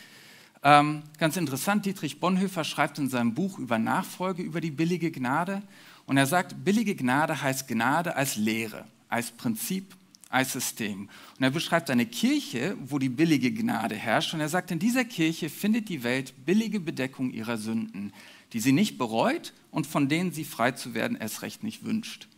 ähm, 0.62 1.02
ganz 1.18 1.36
interessant. 1.36 1.86
Dietrich 1.86 2.20
Bonhoeffer 2.20 2.64
schreibt 2.64 2.98
in 2.98 3.08
seinem 3.08 3.34
Buch 3.34 3.58
über 3.58 3.78
Nachfolge 3.78 4.42
über 4.42 4.60
die 4.60 4.70
billige 4.70 5.10
Gnade. 5.10 5.62
Und 6.06 6.16
er 6.16 6.26
sagt, 6.26 6.64
billige 6.64 6.94
Gnade 6.94 7.42
heißt 7.42 7.68
Gnade 7.68 8.16
als 8.16 8.36
Lehre, 8.36 8.84
als 9.08 9.32
Prinzip, 9.32 9.96
als 10.28 10.52
System. 10.52 11.08
Und 11.36 11.42
er 11.42 11.50
beschreibt 11.50 11.90
eine 11.90 12.06
Kirche, 12.06 12.76
wo 12.84 12.98
die 12.98 13.08
billige 13.08 13.52
Gnade 13.52 13.94
herrscht. 13.94 14.34
Und 14.34 14.40
er 14.40 14.48
sagt, 14.48 14.70
in 14.70 14.78
dieser 14.78 15.04
Kirche 15.04 15.50
findet 15.50 15.88
die 15.88 16.02
Welt 16.02 16.34
billige 16.44 16.80
Bedeckung 16.80 17.32
ihrer 17.32 17.58
Sünden, 17.58 18.12
die 18.52 18.60
sie 18.60 18.72
nicht 18.72 18.98
bereut 18.98 19.52
und 19.70 19.86
von 19.86 20.08
denen 20.08 20.32
sie 20.32 20.44
frei 20.44 20.72
zu 20.72 20.94
werden 20.94 21.16
erst 21.16 21.42
recht 21.42 21.62
nicht 21.62 21.84
wünscht. 21.84 22.28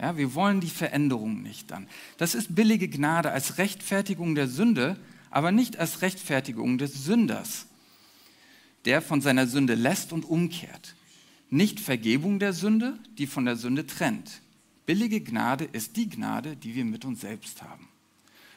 Ja, 0.00 0.16
wir 0.16 0.34
wollen 0.34 0.60
die 0.60 0.70
Veränderung 0.70 1.42
nicht 1.42 1.70
dann. 1.70 1.88
Das 2.18 2.34
ist 2.34 2.54
billige 2.54 2.88
Gnade 2.88 3.32
als 3.32 3.58
Rechtfertigung 3.58 4.34
der 4.34 4.46
Sünde, 4.46 4.96
aber 5.30 5.50
nicht 5.50 5.78
als 5.78 6.02
Rechtfertigung 6.02 6.78
des 6.78 7.04
Sünders, 7.04 7.66
der 8.84 9.02
von 9.02 9.20
seiner 9.20 9.46
Sünde 9.46 9.74
lässt 9.74 10.12
und 10.12 10.24
umkehrt. 10.24 10.94
Nicht 11.50 11.80
Vergebung 11.80 12.38
der 12.38 12.52
Sünde, 12.52 12.98
die 13.16 13.26
von 13.26 13.44
der 13.44 13.56
Sünde 13.56 13.86
trennt. 13.86 14.42
Billige 14.86 15.20
Gnade 15.20 15.64
ist 15.64 15.96
die 15.96 16.08
Gnade, 16.08 16.56
die 16.56 16.74
wir 16.74 16.84
mit 16.84 17.04
uns 17.04 17.20
selbst 17.20 17.62
haben. 17.62 17.88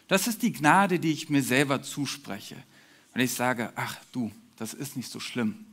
Das 0.07 0.27
ist 0.27 0.41
die 0.41 0.51
Gnade, 0.51 0.99
die 0.99 1.11
ich 1.11 1.29
mir 1.29 1.43
selber 1.43 1.81
zuspreche. 1.81 2.57
Wenn 3.13 3.23
ich 3.23 3.33
sage, 3.33 3.71
ach 3.75 3.97
du, 4.11 4.31
das 4.57 4.73
ist 4.73 4.97
nicht 4.97 5.09
so 5.09 5.19
schlimm. 5.19 5.65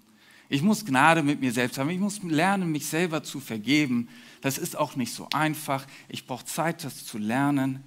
Ich 0.48 0.62
muss 0.62 0.84
Gnade 0.84 1.22
mit 1.22 1.40
mir 1.40 1.52
selbst 1.52 1.76
haben. 1.78 1.90
Ich 1.90 1.98
muss 1.98 2.22
lernen, 2.22 2.72
mich 2.72 2.86
selber 2.86 3.22
zu 3.22 3.38
vergeben. 3.40 4.08
Das 4.40 4.56
ist 4.56 4.76
auch 4.76 4.96
nicht 4.96 5.12
so 5.12 5.28
einfach. 5.32 5.86
Ich 6.08 6.26
brauche 6.26 6.44
Zeit, 6.44 6.84
das 6.84 7.04
zu 7.04 7.18
lernen. 7.18 7.82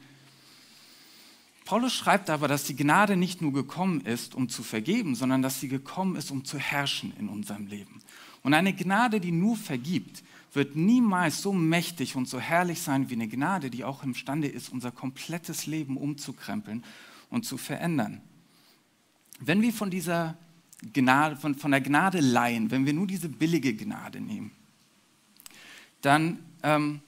Paulus 1.66 1.94
schreibt 1.94 2.30
aber, 2.30 2.48
dass 2.48 2.66
die 2.66 2.76
Gnade 2.76 3.16
nicht 3.16 3.42
nur 3.42 3.54
gekommen 3.54 4.02
ist, 4.02 4.36
um 4.36 4.50
zu 4.50 4.62
vergeben, 4.62 5.16
sondern 5.16 5.42
dass 5.42 5.60
sie 5.60 5.70
gekommen 5.70 6.16
ist, 6.16 6.30
um 6.30 6.44
zu 6.44 6.58
herrschen 6.58 7.14
in 7.18 7.30
unserem 7.30 7.68
Leben. 7.68 8.02
Und 8.44 8.54
eine 8.54 8.74
Gnade, 8.74 9.20
die 9.20 9.32
nur 9.32 9.56
vergibt, 9.56 10.24
wird 10.54 10.76
niemals 10.76 11.42
so 11.42 11.54
mächtig 11.54 12.16
und 12.16 12.28
so 12.28 12.40
herrlich 12.40 12.82
sein 12.82 13.10
wie 13.10 13.14
eine 13.14 13.28
Gnade, 13.28 13.70
die 13.70 13.84
auch 13.84 14.04
imstande 14.04 14.48
ist, 14.48 14.70
unser 14.70 14.92
komplettes 14.92 15.66
Leben 15.66 15.98
umzukrempeln 15.98 16.84
und 17.30 17.46
zu 17.46 17.58
verändern. 17.58 18.22
Wenn 19.40 19.62
wir 19.62 19.72
von 19.72 19.90
dieser 19.90 20.38
Gnade, 20.94 21.36
von, 21.38 21.56
von 21.56 21.72
der 21.72 21.82
Gnade 21.82 22.20
leihen, 22.20 22.72
wenn 22.72 22.86
wir 22.86 22.94
nur 22.94 23.08
diese 23.08 23.30
billige 23.30 23.76
Gnade 23.76 24.20
nehmen, 24.20 24.52
dann 26.02 26.40
ähm, 26.64 27.02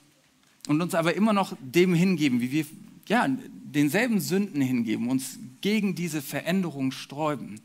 und 0.68 0.82
uns 0.82 0.96
aber 0.96 1.16
immer 1.16 1.34
noch 1.34 1.56
dem 1.60 1.94
hingeben, 1.94 2.40
wie 2.40 2.52
wir 2.52 2.66
ja, 3.08 3.28
denselben 3.28 4.20
Sünden 4.20 4.62
hingeben, 4.62 5.10
uns 5.10 5.40
gegen 5.62 5.96
diese 5.96 6.22
Veränderung 6.22 6.92
sträuben, 6.92 7.60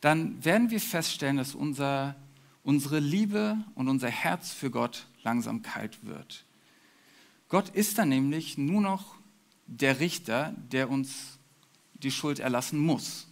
dann 0.00 0.44
werden 0.44 0.70
wir 0.70 0.80
feststellen, 0.80 1.38
dass 1.38 1.54
unser, 1.54 2.16
unsere 2.64 2.98
Liebe 2.98 3.58
und 3.74 3.88
unser 3.88 4.08
Herz 4.08 4.52
für 4.52 4.70
Gott 4.70 5.06
langsam 5.22 5.62
kalt 5.62 6.04
wird. 6.04 6.44
Gott 7.48 7.68
ist 7.68 7.98
dann 7.98 8.08
nämlich 8.08 8.58
nur 8.58 8.80
noch 8.80 9.14
der 9.66 10.00
Richter, 10.00 10.54
der 10.72 10.90
uns 10.90 11.38
die 11.94 12.10
Schuld 12.10 12.40
erlassen 12.40 12.78
muss. 12.78 13.28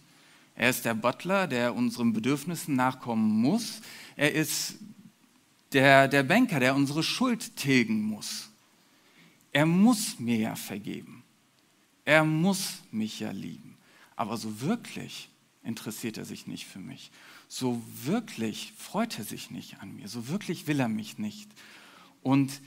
Er 0.55 0.69
ist 0.69 0.85
der 0.85 0.93
Butler, 0.93 1.47
der 1.47 1.75
unseren 1.75 2.13
Bedürfnissen 2.13 2.75
nachkommen 2.75 3.41
muss. 3.41 3.81
Er 4.15 4.33
ist 4.33 4.75
der, 5.73 6.07
der 6.07 6.23
Banker, 6.23 6.59
der 6.59 6.75
unsere 6.75 7.03
Schuld 7.03 7.55
tilgen 7.55 8.03
muss. 8.03 8.49
Er 9.51 9.65
muss 9.65 10.19
mir 10.19 10.37
ja 10.37 10.55
vergeben. 10.55 11.23
Er 12.05 12.23
muss 12.23 12.81
mich 12.91 13.19
ja 13.19 13.31
lieben. 13.31 13.77
Aber 14.15 14.37
so 14.37 14.61
wirklich 14.61 15.29
interessiert 15.63 16.17
er 16.17 16.25
sich 16.25 16.45
nicht 16.45 16.65
für 16.65 16.79
mich. 16.79 17.11
So 17.47 17.81
wirklich 18.03 18.73
freut 18.77 19.19
er 19.19 19.25
sich 19.25 19.51
nicht 19.51 19.79
an 19.81 19.95
mir. 19.95 20.07
So 20.07 20.27
wirklich 20.27 20.67
will 20.67 20.79
er 20.79 20.87
mich 20.87 21.17
nicht. 21.17 21.49
Und 22.21 22.61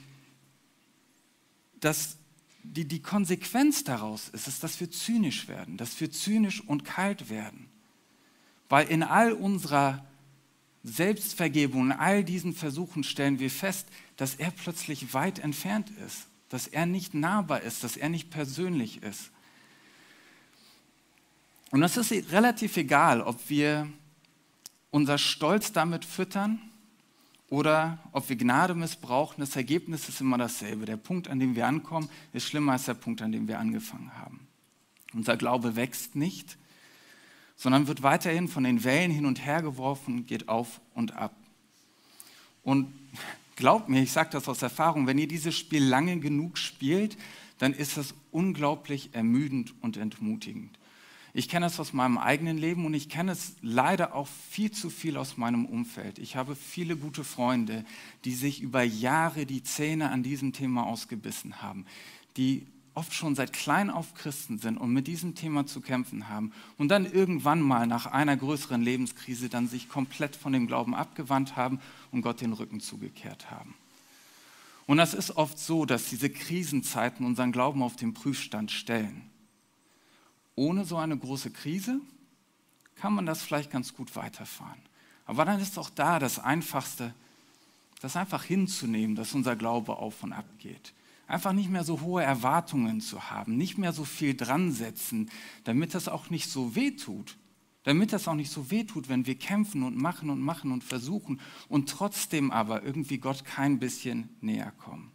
das, 1.79 2.17
die, 2.63 2.85
die 2.85 3.01
Konsequenz 3.01 3.83
daraus 3.83 4.29
ist, 4.29 4.47
ist, 4.47 4.63
dass 4.63 4.79
wir 4.79 4.89
zynisch 4.89 5.47
werden, 5.47 5.77
dass 5.77 5.99
wir 5.99 6.11
zynisch 6.11 6.61
und 6.61 6.85
kalt 6.85 7.29
werden. 7.29 7.69
Weil 8.69 8.87
in 8.87 9.03
all 9.03 9.33
unserer 9.33 10.05
Selbstvergebung, 10.83 11.87
in 11.87 11.91
all 11.91 12.23
diesen 12.23 12.53
Versuchen 12.53 13.03
stellen 13.03 13.39
wir 13.39 13.51
fest, 13.51 13.87
dass 14.15 14.35
er 14.35 14.51
plötzlich 14.51 15.13
weit 15.13 15.39
entfernt 15.39 15.91
ist, 16.05 16.27
dass 16.49 16.67
er 16.67 16.85
nicht 16.85 17.13
nahbar 17.13 17.61
ist, 17.61 17.83
dass 17.83 17.97
er 17.97 18.09
nicht 18.09 18.29
persönlich 18.29 19.03
ist. 19.03 19.31
Und 21.71 21.83
es 21.83 21.97
ist 21.97 22.31
relativ 22.31 22.77
egal, 22.77 23.21
ob 23.21 23.49
wir 23.49 23.91
unser 24.91 25.17
Stolz 25.17 25.71
damit 25.71 26.05
füttern 26.05 26.61
oder 27.49 27.99
ob 28.11 28.29
wir 28.29 28.35
Gnade 28.35 28.75
missbrauchen. 28.75 29.39
Das 29.39 29.55
Ergebnis 29.55 30.09
ist 30.09 30.21
immer 30.21 30.37
dasselbe. 30.37 30.85
Der 30.85 30.97
Punkt, 30.97 31.27
an 31.27 31.39
dem 31.39 31.55
wir 31.55 31.67
ankommen, 31.67 32.09
ist 32.33 32.47
schlimmer 32.47 32.73
als 32.73 32.85
der 32.85 32.93
Punkt, 32.93 33.21
an 33.21 33.31
dem 33.31 33.47
wir 33.47 33.59
angefangen 33.59 34.11
haben. 34.17 34.47
Unser 35.13 35.37
Glaube 35.37 35.75
wächst 35.75 36.15
nicht, 36.15 36.57
sondern 37.55 37.87
wird 37.87 38.03
weiterhin 38.03 38.47
von 38.47 38.63
den 38.63 38.83
Wellen 38.83 39.11
hin 39.11 39.25
und 39.25 39.45
her 39.45 39.61
geworfen, 39.61 40.25
geht 40.25 40.49
auf 40.49 40.81
und 40.93 41.13
ab. 41.13 41.35
Und 42.63 42.93
glaubt 43.55 43.87
mir, 43.89 44.03
ich 44.03 44.11
sage 44.11 44.29
das 44.31 44.47
aus 44.49 44.61
Erfahrung, 44.61 45.07
wenn 45.07 45.17
ihr 45.17 45.27
dieses 45.27 45.55
Spiel 45.55 45.83
lange 45.83 46.19
genug 46.19 46.57
spielt, 46.57 47.17
dann 47.57 47.73
ist 47.73 47.97
das 47.97 48.13
unglaublich 48.31 49.09
ermüdend 49.13 49.73
und 49.81 49.97
entmutigend. 49.97 50.76
Ich 51.37 51.49
kenne 51.49 51.67
es 51.67 51.79
aus 51.79 51.93
meinem 51.93 52.17
eigenen 52.17 52.57
Leben 52.57 52.83
und 52.87 52.95
ich 52.95 53.09
kenne 53.09 53.31
es 53.31 53.57
leider 53.61 54.15
auch 54.15 54.27
viel 54.49 54.71
zu 54.71 54.89
viel 54.89 55.17
aus 55.17 55.37
meinem 55.37 55.67
Umfeld. 55.67 56.17
Ich 56.17 56.35
habe 56.35 56.55
viele 56.55 56.97
gute 56.97 57.23
Freunde, 57.23 57.85
die 58.25 58.33
sich 58.33 58.59
über 58.59 58.81
Jahre 58.81 59.45
die 59.45 59.61
Zähne 59.61 60.09
an 60.09 60.23
diesem 60.23 60.51
Thema 60.51 60.87
ausgebissen 60.87 61.61
haben, 61.61 61.85
die 62.37 62.65
oft 62.95 63.13
schon 63.13 63.35
seit 63.35 63.53
klein 63.53 63.91
auf 63.91 64.15
Christen 64.15 64.57
sind 64.57 64.77
und 64.77 64.91
mit 64.91 65.05
diesem 65.05 65.35
Thema 65.35 65.67
zu 65.67 65.79
kämpfen 65.79 66.27
haben 66.27 66.53
und 66.79 66.87
dann 66.87 67.05
irgendwann 67.05 67.61
mal 67.61 67.85
nach 67.85 68.07
einer 68.07 68.35
größeren 68.35 68.81
Lebenskrise 68.81 69.47
dann 69.47 69.67
sich 69.67 69.89
komplett 69.89 70.35
von 70.35 70.53
dem 70.53 70.65
Glauben 70.65 70.95
abgewandt 70.95 71.55
haben 71.55 71.79
und 72.11 72.23
Gott 72.23 72.41
den 72.41 72.53
Rücken 72.53 72.79
zugekehrt 72.79 73.51
haben. 73.51 73.75
Und 74.87 74.97
das 74.97 75.13
ist 75.13 75.37
oft 75.37 75.59
so, 75.59 75.85
dass 75.85 76.09
diese 76.09 76.31
Krisenzeiten 76.31 77.23
unseren 77.27 77.51
Glauben 77.51 77.83
auf 77.83 77.95
den 77.95 78.15
Prüfstand 78.15 78.71
stellen. 78.71 79.29
Ohne 80.57 80.85
so 80.85 80.97
eine 80.97 81.15
große 81.15 81.51
Krise 81.51 82.01
kann 82.95 83.13
man 83.13 83.27
das 83.27 83.43
vielleicht 83.43 83.69
ganz 83.69 83.93
gut 83.93 84.15
weiterfahren. 84.15 84.81
Aber 85.27 85.45
dann 85.45 85.61
ist 85.61 85.77
auch 85.77 85.91
da 85.91 86.17
das 86.17 86.39
Einfachste, 86.39 87.13
das 88.01 88.15
einfach 88.15 88.43
hinzunehmen, 88.43 89.15
dass 89.15 89.35
unser 89.35 89.55
Glaube 89.55 89.97
auf 89.97 90.23
und 90.23 90.33
ab 90.33 90.47
geht. 90.57 90.93
Einfach 91.27 91.53
nicht 91.53 91.69
mehr 91.69 91.83
so 91.83 92.01
hohe 92.01 92.23
Erwartungen 92.23 93.01
zu 93.01 93.29
haben, 93.29 93.55
nicht 93.55 93.77
mehr 93.77 93.93
so 93.93 94.03
viel 94.03 94.35
dran 94.35 94.71
setzen, 94.71 95.29
damit 95.63 95.93
das 95.93 96.07
auch 96.07 96.31
nicht 96.31 96.49
so 96.49 96.75
weh 96.75 96.91
tut. 96.91 97.37
Damit 97.83 98.11
das 98.11 98.27
auch 98.27 98.33
nicht 98.33 98.51
so 98.51 98.71
weh 98.71 98.83
tut, 98.83 99.09
wenn 99.09 99.27
wir 99.27 99.35
kämpfen 99.35 99.83
und 99.83 99.95
machen 99.95 100.31
und 100.31 100.41
machen 100.41 100.71
und 100.71 100.83
versuchen 100.83 101.39
und 101.69 101.87
trotzdem 101.87 102.49
aber 102.49 102.81
irgendwie 102.81 103.19
Gott 103.19 103.45
kein 103.45 103.77
bisschen 103.77 104.29
näher 104.41 104.71
kommen. 104.71 105.11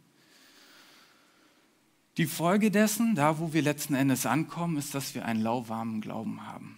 Die 2.18 2.26
Folge 2.26 2.70
dessen, 2.70 3.14
da 3.14 3.38
wo 3.38 3.54
wir 3.54 3.62
letzten 3.62 3.94
Endes 3.94 4.26
ankommen, 4.26 4.76
ist, 4.76 4.94
dass 4.94 5.14
wir 5.14 5.24
einen 5.24 5.42
lauwarmen 5.42 6.02
Glauben 6.02 6.46
haben. 6.46 6.76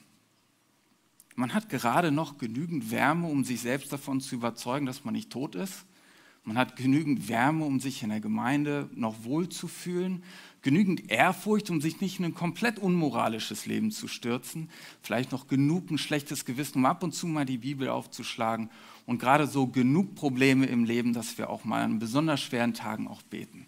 Man 1.34 1.52
hat 1.52 1.68
gerade 1.68 2.12
noch 2.12 2.38
genügend 2.38 2.92
Wärme, 2.92 3.26
um 3.26 3.42
sich 3.42 3.60
selbst 3.60 3.92
davon 3.92 4.20
zu 4.20 4.36
überzeugen, 4.36 4.86
dass 4.86 5.04
man 5.04 5.14
nicht 5.14 5.30
tot 5.30 5.56
ist. 5.56 5.86
Man 6.44 6.56
hat 6.56 6.76
genügend 6.76 7.28
Wärme, 7.28 7.64
um 7.64 7.80
sich 7.80 8.04
in 8.04 8.10
der 8.10 8.20
Gemeinde 8.20 8.88
noch 8.94 9.24
wohl 9.24 9.48
zu 9.48 9.66
fühlen, 9.66 10.22
genügend 10.62 11.10
Ehrfurcht, 11.10 11.68
um 11.68 11.80
sich 11.80 12.00
nicht 12.00 12.20
in 12.20 12.26
ein 12.26 12.34
komplett 12.34 12.78
unmoralisches 12.78 13.66
Leben 13.66 13.90
zu 13.90 14.06
stürzen, 14.06 14.68
vielleicht 15.02 15.32
noch 15.32 15.48
genug 15.48 15.90
ein 15.90 15.98
schlechtes 15.98 16.44
Gewissen, 16.44 16.78
um 16.78 16.86
ab 16.86 17.02
und 17.02 17.12
zu 17.12 17.26
mal 17.26 17.44
die 17.44 17.58
Bibel 17.58 17.88
aufzuschlagen 17.88 18.70
und 19.04 19.18
gerade 19.18 19.48
so 19.48 19.66
genug 19.66 20.14
Probleme 20.14 20.66
im 20.66 20.84
Leben, 20.84 21.12
dass 21.12 21.38
wir 21.38 21.50
auch 21.50 21.64
mal 21.64 21.82
an 21.82 21.98
besonders 21.98 22.40
schweren 22.40 22.74
Tagen 22.74 23.08
auch 23.08 23.22
beten. 23.22 23.66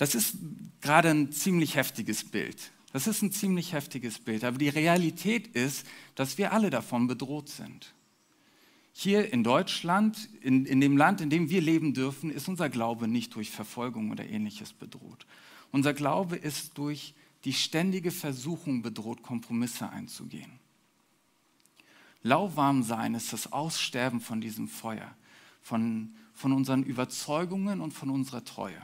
Das 0.00 0.14
ist 0.14 0.38
gerade 0.80 1.10
ein 1.10 1.30
ziemlich 1.30 1.74
heftiges 1.76 2.24
Bild. 2.24 2.72
Das 2.94 3.06
ist 3.06 3.20
ein 3.20 3.32
ziemlich 3.32 3.74
heftiges 3.74 4.18
Bild. 4.18 4.44
Aber 4.44 4.56
die 4.56 4.70
Realität 4.70 5.48
ist, 5.48 5.86
dass 6.14 6.38
wir 6.38 6.54
alle 6.54 6.70
davon 6.70 7.06
bedroht 7.06 7.50
sind. 7.50 7.92
Hier 8.94 9.30
in 9.30 9.44
Deutschland, 9.44 10.30
in, 10.40 10.64
in 10.64 10.80
dem 10.80 10.96
Land, 10.96 11.20
in 11.20 11.28
dem 11.28 11.50
wir 11.50 11.60
leben 11.60 11.92
dürfen, 11.92 12.30
ist 12.30 12.48
unser 12.48 12.70
Glaube 12.70 13.08
nicht 13.08 13.34
durch 13.34 13.50
Verfolgung 13.50 14.10
oder 14.10 14.24
ähnliches 14.24 14.72
bedroht. 14.72 15.26
Unser 15.70 15.92
Glaube 15.92 16.36
ist 16.36 16.78
durch 16.78 17.12
die 17.44 17.52
ständige 17.52 18.10
Versuchung 18.10 18.80
bedroht, 18.80 19.20
Kompromisse 19.20 19.90
einzugehen. 19.90 20.60
Lauwarm 22.22 22.84
sein 22.84 23.14
ist 23.14 23.34
das 23.34 23.52
Aussterben 23.52 24.22
von 24.22 24.40
diesem 24.40 24.66
Feuer, 24.66 25.14
von, 25.60 26.14
von 26.32 26.52
unseren 26.52 26.84
Überzeugungen 26.84 27.82
und 27.82 27.92
von 27.92 28.08
unserer 28.08 28.46
Treue. 28.46 28.80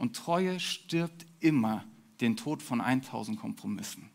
Und 0.00 0.16
Treue 0.16 0.58
stirbt 0.60 1.26
immer 1.40 1.84
den 2.22 2.34
Tod 2.34 2.62
von 2.62 2.80
1000 2.80 3.38
Kompromissen. 3.38 4.08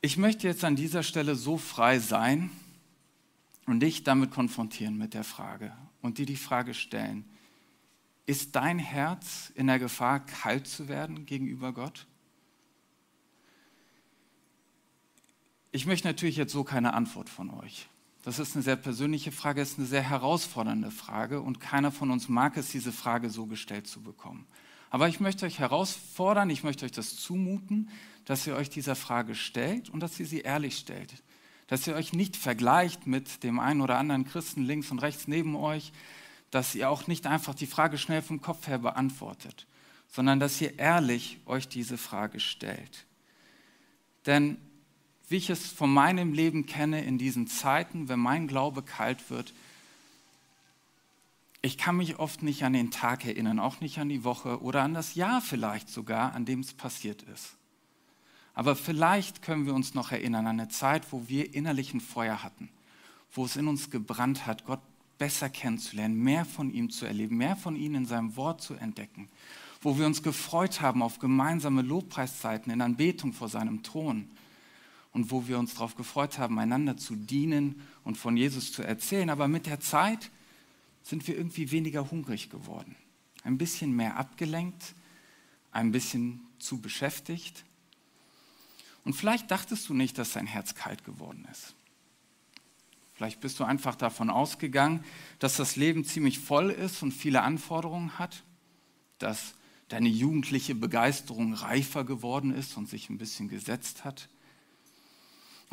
Ich 0.00 0.16
möchte 0.16 0.48
jetzt 0.48 0.64
an 0.64 0.74
dieser 0.74 1.04
Stelle 1.04 1.36
so 1.36 1.56
frei 1.56 2.00
sein 2.00 2.50
und 3.66 3.78
dich 3.78 4.02
damit 4.02 4.32
konfrontieren 4.32 4.98
mit 4.98 5.14
der 5.14 5.22
Frage 5.22 5.72
und 6.02 6.18
dir 6.18 6.26
die 6.26 6.34
Frage 6.34 6.74
stellen, 6.74 7.24
ist 8.26 8.56
dein 8.56 8.80
Herz 8.80 9.52
in 9.54 9.68
der 9.68 9.78
Gefahr, 9.78 10.26
kalt 10.26 10.66
zu 10.66 10.88
werden 10.88 11.26
gegenüber 11.26 11.72
Gott? 11.72 12.08
Ich 15.70 15.86
möchte 15.86 16.08
natürlich 16.08 16.36
jetzt 16.36 16.52
so 16.52 16.64
keine 16.64 16.94
Antwort 16.94 17.28
von 17.28 17.50
euch. 17.50 17.88
Das 18.24 18.38
ist 18.38 18.54
eine 18.54 18.62
sehr 18.62 18.76
persönliche 18.76 19.32
Frage, 19.32 19.60
ist 19.60 19.78
eine 19.78 19.86
sehr 19.86 20.02
herausfordernde 20.02 20.90
Frage 20.90 21.42
und 21.42 21.60
keiner 21.60 21.92
von 21.92 22.10
uns 22.10 22.30
mag 22.30 22.56
es, 22.56 22.70
diese 22.70 22.90
Frage 22.90 23.28
so 23.28 23.44
gestellt 23.44 23.86
zu 23.86 24.02
bekommen. 24.02 24.46
Aber 24.88 25.08
ich 25.08 25.20
möchte 25.20 25.44
euch 25.44 25.58
herausfordern, 25.58 26.48
ich 26.48 26.64
möchte 26.64 26.86
euch 26.86 26.92
das 26.92 27.16
zumuten, 27.16 27.90
dass 28.24 28.46
ihr 28.46 28.56
euch 28.56 28.70
dieser 28.70 28.96
Frage 28.96 29.34
stellt 29.34 29.90
und 29.90 30.00
dass 30.00 30.18
ihr 30.18 30.26
sie 30.26 30.40
ehrlich 30.40 30.78
stellt. 30.78 31.22
Dass 31.66 31.86
ihr 31.86 31.94
euch 31.94 32.14
nicht 32.14 32.36
vergleicht 32.36 33.06
mit 33.06 33.42
dem 33.42 33.60
einen 33.60 33.82
oder 33.82 33.98
anderen 33.98 34.24
Christen 34.24 34.62
links 34.62 34.90
und 34.90 35.00
rechts 35.00 35.28
neben 35.28 35.54
euch, 35.54 35.92
dass 36.50 36.74
ihr 36.74 36.88
auch 36.88 37.06
nicht 37.06 37.26
einfach 37.26 37.54
die 37.54 37.66
Frage 37.66 37.98
schnell 37.98 38.22
vom 38.22 38.40
Kopf 38.40 38.68
her 38.68 38.78
beantwortet, 38.78 39.66
sondern 40.08 40.40
dass 40.40 40.60
ihr 40.62 40.78
ehrlich 40.78 41.40
euch 41.44 41.68
diese 41.68 41.98
Frage 41.98 42.40
stellt. 42.40 43.06
Denn 44.24 44.56
wie 45.28 45.36
ich 45.36 45.50
es 45.50 45.66
von 45.66 45.92
meinem 45.92 46.32
Leben 46.32 46.66
kenne 46.66 47.04
in 47.04 47.18
diesen 47.18 47.46
Zeiten, 47.46 48.08
wenn 48.08 48.20
mein 48.20 48.46
Glaube 48.46 48.82
kalt 48.82 49.30
wird, 49.30 49.54
ich 51.62 51.78
kann 51.78 51.96
mich 51.96 52.18
oft 52.18 52.42
nicht 52.42 52.62
an 52.62 52.74
den 52.74 52.90
Tag 52.90 53.24
erinnern, 53.24 53.58
auch 53.58 53.80
nicht 53.80 53.98
an 53.98 54.10
die 54.10 54.22
Woche 54.22 54.60
oder 54.60 54.82
an 54.82 54.92
das 54.92 55.14
Jahr 55.14 55.40
vielleicht 55.40 55.88
sogar, 55.88 56.34
an 56.34 56.44
dem 56.44 56.60
es 56.60 56.74
passiert 56.74 57.22
ist. 57.22 57.54
Aber 58.52 58.76
vielleicht 58.76 59.40
können 59.40 59.64
wir 59.64 59.74
uns 59.74 59.94
noch 59.94 60.12
erinnern 60.12 60.46
an 60.46 60.60
eine 60.60 60.68
Zeit, 60.68 61.10
wo 61.10 61.26
wir 61.26 61.54
innerlichen 61.54 62.02
Feuer 62.02 62.42
hatten, 62.42 62.68
wo 63.32 63.46
es 63.46 63.56
in 63.56 63.66
uns 63.66 63.90
gebrannt 63.90 64.44
hat, 64.44 64.66
Gott 64.66 64.82
besser 65.16 65.48
kennenzulernen, 65.48 66.22
mehr 66.22 66.44
von 66.44 66.70
ihm 66.70 66.90
zu 66.90 67.06
erleben, 67.06 67.38
mehr 67.38 67.56
von 67.56 67.76
ihm 67.76 67.94
in 67.94 68.04
seinem 68.04 68.36
Wort 68.36 68.60
zu 68.60 68.74
entdecken, 68.74 69.28
wo 69.80 69.98
wir 69.98 70.04
uns 70.04 70.22
gefreut 70.22 70.82
haben 70.82 71.02
auf 71.02 71.18
gemeinsame 71.18 71.80
Lobpreiszeiten 71.80 72.70
in 72.70 72.82
Anbetung 72.82 73.32
vor 73.32 73.48
seinem 73.48 73.82
Thron 73.82 74.28
und 75.14 75.30
wo 75.30 75.46
wir 75.46 75.58
uns 75.58 75.74
darauf 75.74 75.94
gefreut 75.94 76.38
haben, 76.38 76.58
einander 76.58 76.96
zu 76.96 77.14
dienen 77.14 77.80
und 78.02 78.18
von 78.18 78.36
Jesus 78.36 78.72
zu 78.72 78.82
erzählen. 78.82 79.30
Aber 79.30 79.48
mit 79.48 79.66
der 79.66 79.80
Zeit 79.80 80.30
sind 81.02 81.26
wir 81.26 81.36
irgendwie 81.36 81.70
weniger 81.70 82.10
hungrig 82.10 82.50
geworden, 82.50 82.96
ein 83.44 83.56
bisschen 83.56 83.94
mehr 83.94 84.16
abgelenkt, 84.16 84.94
ein 85.70 85.92
bisschen 85.92 86.40
zu 86.58 86.80
beschäftigt. 86.80 87.64
Und 89.04 89.14
vielleicht 89.14 89.50
dachtest 89.50 89.88
du 89.88 89.94
nicht, 89.94 90.18
dass 90.18 90.32
dein 90.32 90.46
Herz 90.46 90.74
kalt 90.74 91.04
geworden 91.04 91.46
ist. 91.50 91.74
Vielleicht 93.14 93.40
bist 93.40 93.60
du 93.60 93.64
einfach 93.64 93.94
davon 93.94 94.30
ausgegangen, 94.30 95.04
dass 95.38 95.56
das 95.56 95.76
Leben 95.76 96.04
ziemlich 96.04 96.40
voll 96.40 96.70
ist 96.70 97.02
und 97.02 97.12
viele 97.12 97.42
Anforderungen 97.42 98.18
hat, 98.18 98.42
dass 99.18 99.54
deine 99.88 100.08
jugendliche 100.08 100.74
Begeisterung 100.74 101.54
reifer 101.54 102.02
geworden 102.02 102.52
ist 102.52 102.76
und 102.76 102.88
sich 102.88 103.10
ein 103.10 103.18
bisschen 103.18 103.48
gesetzt 103.48 104.04
hat. 104.04 104.28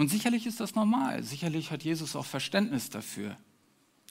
Und 0.01 0.07
sicherlich 0.07 0.47
ist 0.47 0.59
das 0.59 0.73
normal. 0.73 1.21
Sicherlich 1.21 1.69
hat 1.69 1.83
Jesus 1.83 2.15
auch 2.15 2.25
Verständnis 2.25 2.89
dafür, 2.89 3.37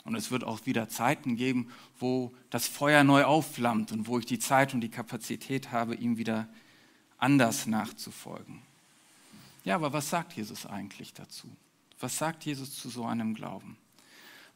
und 0.04 0.14
es 0.14 0.30
wird 0.30 0.44
auch 0.44 0.64
wieder 0.64 0.88
Zeiten 0.88 1.34
geben, 1.34 1.68
wo 1.98 2.32
das 2.48 2.68
Feuer 2.68 3.02
neu 3.02 3.24
aufflammt 3.24 3.90
und 3.90 4.06
wo 4.06 4.16
ich 4.20 4.24
die 4.24 4.38
Zeit 4.38 4.72
und 4.72 4.82
die 4.82 4.88
Kapazität 4.88 5.72
habe, 5.72 5.96
ihm 5.96 6.16
wieder 6.16 6.48
anders 7.18 7.66
nachzufolgen. 7.66 8.62
Ja, 9.64 9.74
aber 9.74 9.92
was 9.92 10.10
sagt 10.10 10.34
Jesus 10.34 10.64
eigentlich 10.64 11.12
dazu? 11.12 11.48
Was 11.98 12.18
sagt 12.18 12.44
Jesus 12.44 12.72
zu 12.78 12.88
so 12.88 13.04
einem 13.04 13.34
Glauben? 13.34 13.76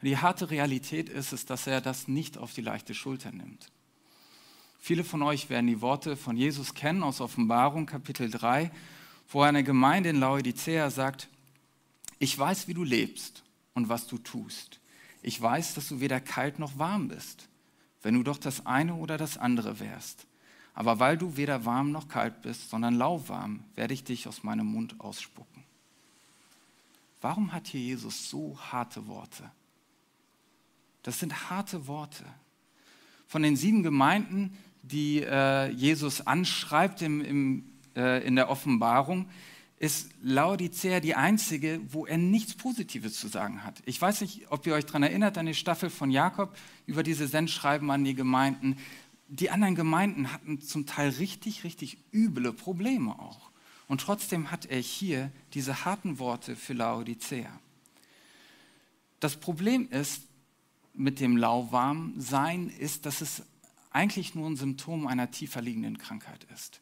Die 0.03 0.19
harte 0.19 0.51
Realität 0.51 1.09
ist 1.09 1.33
es, 1.33 1.47
dass 1.47 1.67
er 1.67 1.81
das 1.81 2.07
nicht 2.07 2.39
auf 2.39 2.53
die 2.53 2.63
leichte 2.63 2.95
Schulter 2.95 3.33
nimmt. 3.33 3.73
Viele 4.79 5.03
von 5.03 5.21
euch 5.21 5.51
werden 5.51 5.67
die 5.67 5.81
Worte 5.81 6.17
von 6.17 6.37
Jesus 6.37 6.75
kennen 6.75 7.03
aus 7.03 7.21
Offenbarung 7.21 7.87
Kapitel 7.87 8.31
3, 8.31 8.71
wo 9.29 9.43
eine 9.43 9.65
Gemeinde 9.65 10.11
in 10.11 10.21
Laodicea 10.21 10.91
sagt, 10.91 11.29
ich 12.19 12.39
weiß, 12.39 12.69
wie 12.69 12.75
du 12.75 12.85
lebst 12.85 13.43
und 13.75 13.89
was 13.89 14.07
du 14.07 14.19
tust 14.19 14.81
ich 15.25 15.41
weiß, 15.41 15.73
dass 15.73 15.89
du 15.89 16.01
weder 16.01 16.21
kalt 16.21 16.59
noch 16.59 16.79
warm 16.79 17.09
bist, 17.09 17.49
wenn 18.03 18.15
du 18.15 18.23
doch 18.23 18.37
das 18.37 18.67
eine 18.67 18.95
oder 18.95 19.17
das 19.17 19.39
andere 19.39 19.81
wärst. 19.81 20.27
Aber 20.75 21.01
weil 21.01 21.17
du 21.17 21.39
weder 21.39 21.65
warm 21.65 21.93
noch 21.93 22.09
kalt 22.09 22.43
bist, 22.43 22.69
sondern 22.69 22.95
lauwarm, 22.95 23.65
werde 23.75 23.95
ich 23.95 24.05
dich 24.05 24.29
aus 24.29 24.43
meinem 24.43 24.67
Mund 24.67 25.01
ausspucken. 25.01 25.63
Warum 27.23 27.55
hat 27.55 27.69
hier 27.69 27.81
Jesus 27.81 28.29
so 28.29 28.59
harte 28.71 29.07
Worte? 29.07 29.51
Das 31.03 31.21
sind 31.21 31.49
harte 31.49 31.87
Worte. 31.87 32.27
Von 33.27 33.43
den 33.43 33.57
sieben 33.57 33.83
Gemeinden, 33.83 34.59
die 34.83 35.23
äh, 35.23 35.71
Jesus 35.71 36.27
anschreibt 36.27 37.01
im, 37.01 37.23
im, 37.23 37.73
äh, 37.97 38.27
in 38.27 38.37
der 38.37 38.51
Offenbarung, 38.51 39.29
ist 39.79 40.11
Laodicea 40.23 41.01
die 41.01 41.15
einzige, 41.15 41.81
wo 41.91 42.07
er 42.07 42.17
nichts 42.17 42.55
Positives 42.55 43.19
zu 43.19 43.29
sagen 43.29 43.65
hat. 43.65 43.83
Ich 43.87 44.01
weiß 44.01 44.21
nicht, 44.21 44.51
ob 44.51 44.67
ihr 44.67 44.75
euch 44.75 44.87
daran 44.87 45.03
erinnert, 45.03 45.37
an 45.37 45.47
die 45.47 45.55
Staffel 45.55 45.91
von 45.91 46.11
Jakob 46.11 46.57
über 46.87 47.03
diese 47.03 47.27
Sendschreiben 47.27 47.91
an 47.91 48.05
die 48.05 48.15
Gemeinden. 48.15 48.79
Die 49.29 49.51
anderen 49.51 49.75
Gemeinden 49.75 50.33
hatten 50.33 50.61
zum 50.61 50.87
Teil 50.87 51.11
richtig, 51.11 51.65
richtig 51.65 51.99
üble 52.13 52.53
Probleme 52.53 53.19
auch. 53.19 53.51
Und 53.89 54.01
trotzdem 54.01 54.51
hat 54.51 54.67
er 54.67 54.81
hier 54.81 55.31
diese 55.53 55.85
harten 55.85 56.19
Worte 56.19 56.57
für 56.57 56.73
Laodicea. 56.73 57.51
Das 59.21 59.37
Problem 59.37 59.89
ist 59.91 60.23
mit 60.95 61.21
dem 61.21 61.37
Lauwarmsein, 61.37 62.69
ist, 62.69 63.07
dass 63.07 63.21
es 63.21 63.43
eigentlich 63.91 64.35
nur 64.35 64.49
ein 64.49 64.57
Symptom 64.57 65.07
einer 65.07 65.31
tiefer 65.31 65.61
liegenden 65.61 65.99
Krankheit 65.99 66.47
ist. 66.55 66.81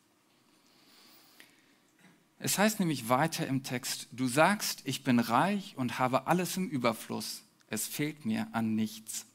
Es 2.45 2.59
heißt 2.59 2.81
nämlich 2.81 3.09
weiter 3.09 3.47
im 3.47 3.63
Text, 3.63 4.09
du 4.11 4.27
sagst, 4.27 4.83
ich 4.83 5.05
bin 5.05 5.21
reich 5.21 5.77
und 5.77 6.01
habe 6.01 6.27
alles 6.27 6.57
im 6.57 6.69
Überfluss, 6.69 7.45
es 7.69 7.87
fehlt 7.87 8.27
mir 8.27 8.49
an 8.51 8.75
nichts. 8.75 9.27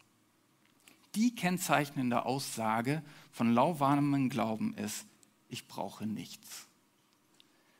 Die 1.16 1.34
kennzeichnende 1.34 2.26
Aussage 2.26 3.02
von 3.32 3.54
lauwarmem 3.54 4.28
Glauben 4.28 4.74
ist, 4.74 5.06
ich 5.48 5.70
brauche 5.70 6.06
nichts. 6.06 6.68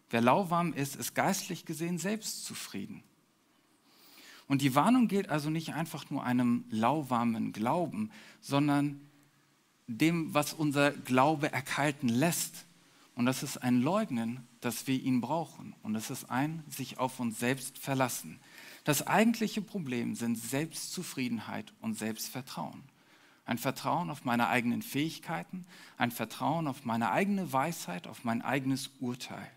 Wer 0.10 0.22
lauwarm 0.22 0.72
ist, 0.72 0.96
ist 0.96 1.14
geistlich 1.14 1.66
gesehen 1.66 1.98
selbstzufrieden. 1.98 3.04
Und 4.48 4.62
die 4.62 4.76
Warnung 4.76 5.10
gilt 5.10 5.28
also 5.28 5.50
nicht 5.50 5.74
einfach 5.74 6.10
nur 6.10 6.24
einem 6.24 6.64
lauwarmen 6.70 7.52
Glauben, 7.52 8.12
sondern 8.40 9.02
dem, 9.88 10.34
was 10.34 10.54
unser 10.54 10.92
Glaube 10.92 11.52
erkalten 11.52 12.08
lässt. 12.08 12.64
Und 13.14 13.26
das 13.26 13.44
ist 13.44 13.58
ein 13.58 13.82
Leugnen 13.82 14.47
dass 14.62 14.88
wir 14.88 15.00
ihn 15.00 15.22
brauchen. 15.22 15.76
Und 15.84 15.96
es 15.96 16.10
ist 16.10 16.30
ein 16.30 16.64
sich 16.70 16.98
auf 16.98 17.20
uns 17.20 17.40
selbst 17.40 17.78
verlassen. 17.78 18.40
Das 18.84 19.06
eigentliche 19.06 19.62
Problem 19.62 20.16
sind 20.16 20.38
Selbstzufriedenheit 20.38 21.74
und 21.82 21.98
Selbstvertrauen. 21.98 22.84
Ein 23.46 23.58
Vertrauen 23.58 24.10
auf 24.10 24.26
meine 24.26 24.50
eigenen 24.50 24.82
Fähigkeiten, 24.82 25.66
ein 25.98 26.12
Vertrauen 26.12 26.68
auf 26.68 26.84
meine 26.84 27.12
eigene 27.12 27.54
Weisheit, 27.54 28.08
auf 28.08 28.24
mein 28.24 28.42
eigenes 28.42 28.90
Urteil. 29.00 29.50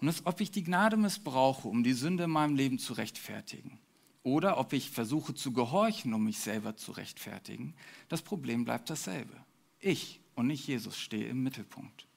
Und 0.00 0.08
es, 0.08 0.26
ob 0.26 0.40
ich 0.40 0.50
die 0.50 0.64
Gnade 0.64 0.96
missbrauche, 0.96 1.68
um 1.68 1.84
die 1.84 1.92
Sünde 1.92 2.24
in 2.24 2.30
meinem 2.30 2.56
Leben 2.56 2.78
zu 2.78 2.94
rechtfertigen, 2.94 3.78
oder 4.22 4.58
ob 4.58 4.72
ich 4.72 4.90
versuche 4.90 5.34
zu 5.34 5.52
gehorchen, 5.52 6.12
um 6.14 6.24
mich 6.24 6.38
selber 6.40 6.76
zu 6.76 6.92
rechtfertigen, 6.92 7.74
das 8.08 8.22
Problem 8.22 8.64
bleibt 8.64 8.90
dasselbe. 8.90 9.34
Ich 9.80 10.20
und 10.34 10.48
nicht 10.48 10.66
Jesus 10.66 10.98
stehe 10.98 11.28
im 11.28 11.42
Mittelpunkt. 11.42 12.07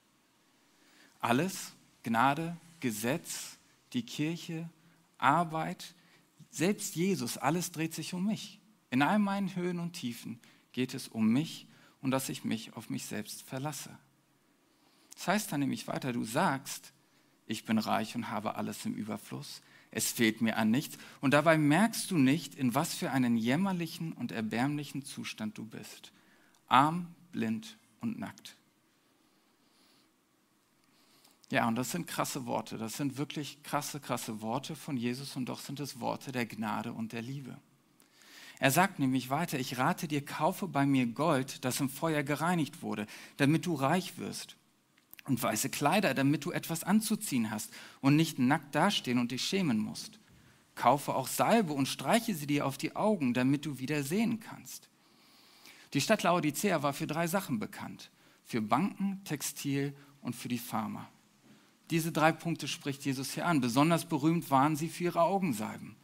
Alles, 1.21 1.73
Gnade, 2.03 2.57
Gesetz, 2.79 3.57
die 3.93 4.03
Kirche, 4.03 4.69
Arbeit, 5.17 5.93
selbst 6.49 6.95
Jesus, 6.95 7.38
alles 7.38 7.71
dreht 7.71 7.93
sich 7.93 8.13
um 8.13 8.25
mich. 8.25 8.60
In 8.89 9.01
all 9.01 9.19
meinen 9.19 9.55
Höhen 9.55 9.79
und 9.79 9.93
Tiefen 9.93 10.39
geht 10.73 10.93
es 10.93 11.07
um 11.07 11.27
mich 11.27 11.67
und 12.01 12.12
dass 12.12 12.27
ich 12.27 12.43
mich 12.43 12.73
auf 12.73 12.89
mich 12.89 13.05
selbst 13.05 13.43
verlasse. 13.43 13.97
Das 15.15 15.27
heißt 15.27 15.51
dann 15.51 15.62
nämlich 15.62 15.88
weiter, 15.88 16.12
du 16.12 16.25
sagst, 16.25 16.93
ich 17.45 17.65
bin 17.65 17.77
reich 17.77 18.15
und 18.15 18.29
habe 18.29 18.55
alles 18.55 18.86
im 18.86 18.95
Überfluss, 18.95 19.62
es 19.91 20.12
fehlt 20.12 20.41
mir 20.41 20.57
an 20.57 20.71
nichts 20.71 20.97
und 21.19 21.34
dabei 21.34 21.57
merkst 21.57 22.10
du 22.12 22.17
nicht, 22.17 22.55
in 22.55 22.73
was 22.73 22.95
für 22.95 23.12
einen 23.12 23.38
jämmerlichen 23.38 24.13
und 24.13 24.31
erbärmlichen 24.31 25.03
Zustand 25.03 25.57
du 25.57 25.65
bist. 25.65 26.12
Arm, 26.67 27.13
blind 27.31 27.77
und 27.99 28.17
nackt. 28.17 28.55
Ja, 31.52 31.68
und 31.68 31.76
das 31.76 31.92
sind 31.92 32.08
krasse 32.08 32.46
Worte. 32.46 32.78
Das 32.78 32.96
sind 32.96 33.18
wirklich 33.18 33.62
krasse, 33.62 34.00
krasse 34.00 34.42
Worte 34.42 34.74
von 34.74 34.96
Jesus 34.96 35.36
und 35.36 35.50
doch 35.50 35.60
sind 35.60 35.82
es 35.82 36.00
Worte 36.00 36.32
der 36.32 36.46
Gnade 36.46 36.94
und 36.94 37.12
der 37.12 37.22
Liebe. 37.22 37.58
Er 38.60 38.72
sagt 38.72 39.00
nämlich 39.00 39.30
weiter, 39.30 39.60
ich 39.60 39.78
rate 39.78 40.08
dir, 40.08 40.24
kaufe 40.24 40.68
bei 40.70 40.86
mir 40.86 41.08
Gold, 41.08 41.66
das 41.66 41.82
im 41.82 41.90
Feuer 41.90 42.24
gereinigt 42.24 42.82
wurde, 42.82 43.06
damit 43.36 43.66
du 43.66 43.76
reich 43.76 44.18
wirst. 44.18 44.56
Und 45.26 45.44
weiße 45.44 45.70
Kleider, 45.70 46.14
damit 46.14 46.46
du 46.46 46.52
etwas 46.52 46.86
anzuziehen 46.86 47.52
hast 47.52 47.72
und 48.00 48.16
nicht 48.16 48.40
nackt 48.40 48.74
dastehen 48.74 49.20
und 49.20 49.32
dich 49.32 49.44
schämen 49.44 49.78
musst. 49.78 50.20
Kaufe 50.76 51.14
auch 51.14 51.28
Salbe 51.28 51.74
und 51.74 51.88
streiche 51.88 52.34
sie 52.34 52.48
dir 52.48 52.66
auf 52.66 52.78
die 52.78 52.96
Augen, 52.96 53.34
damit 53.34 53.66
du 53.66 53.78
wieder 53.78 54.04
sehen 54.04 54.40
kannst. 54.40 54.90
Die 55.94 56.02
Stadt 56.02 56.24
Laodicea 56.24 56.82
war 56.82 56.94
für 56.94 57.08
drei 57.08 57.28
Sachen 57.28 57.60
bekannt. 57.60 58.10
Für 58.46 58.62
Banken, 58.62 59.22
Textil 59.26 59.94
und 60.22 60.34
für 60.36 60.48
die 60.48 60.58
Pharma. 60.58 61.10
Diese 61.91 62.12
drei 62.12 62.32
Punkte 62.32 62.67
spricht 62.67 63.06
Jesus 63.06 63.34
hier 63.34 63.45
an. 63.45 63.62
Besonders 63.62 64.06
berühmt 64.06 64.49
waren 64.49 64.75
sie 64.75 64.88
für 64.88 65.06
ihre 65.06 65.21
Augensalben. 65.21 65.97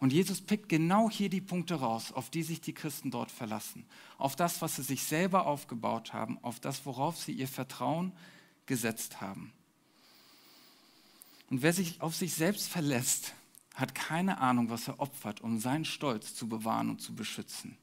Und 0.00 0.12
Jesus 0.12 0.40
pickt 0.40 0.68
genau 0.68 1.10
hier 1.10 1.28
die 1.28 1.40
Punkte 1.40 1.76
raus, 1.76 2.12
auf 2.12 2.30
die 2.30 2.42
sich 2.42 2.60
die 2.60 2.72
Christen 2.72 3.10
dort 3.10 3.30
verlassen. 3.30 3.84
Auf 4.16 4.36
das, 4.36 4.62
was 4.62 4.76
sie 4.76 4.82
sich 4.82 5.04
selber 5.04 5.46
aufgebaut 5.46 6.12
haben, 6.12 6.38
auf 6.42 6.60
das, 6.60 6.86
worauf 6.86 7.16
sie 7.18 7.32
ihr 7.32 7.48
Vertrauen 7.48 8.12
gesetzt 8.66 9.20
haben. 9.20 9.52
Und 11.50 11.62
wer 11.62 11.72
sich 11.72 12.00
auf 12.00 12.14
sich 12.14 12.34
selbst 12.34 12.68
verlässt, 12.68 13.34
hat 13.74 13.94
keine 13.94 14.38
Ahnung, 14.38 14.70
was 14.70 14.88
er 14.88 15.00
opfert, 15.00 15.40
um 15.40 15.60
seinen 15.60 15.84
Stolz 15.84 16.34
zu 16.34 16.48
bewahren 16.48 16.90
und 16.90 17.00
zu 17.00 17.14
beschützen. 17.14 17.76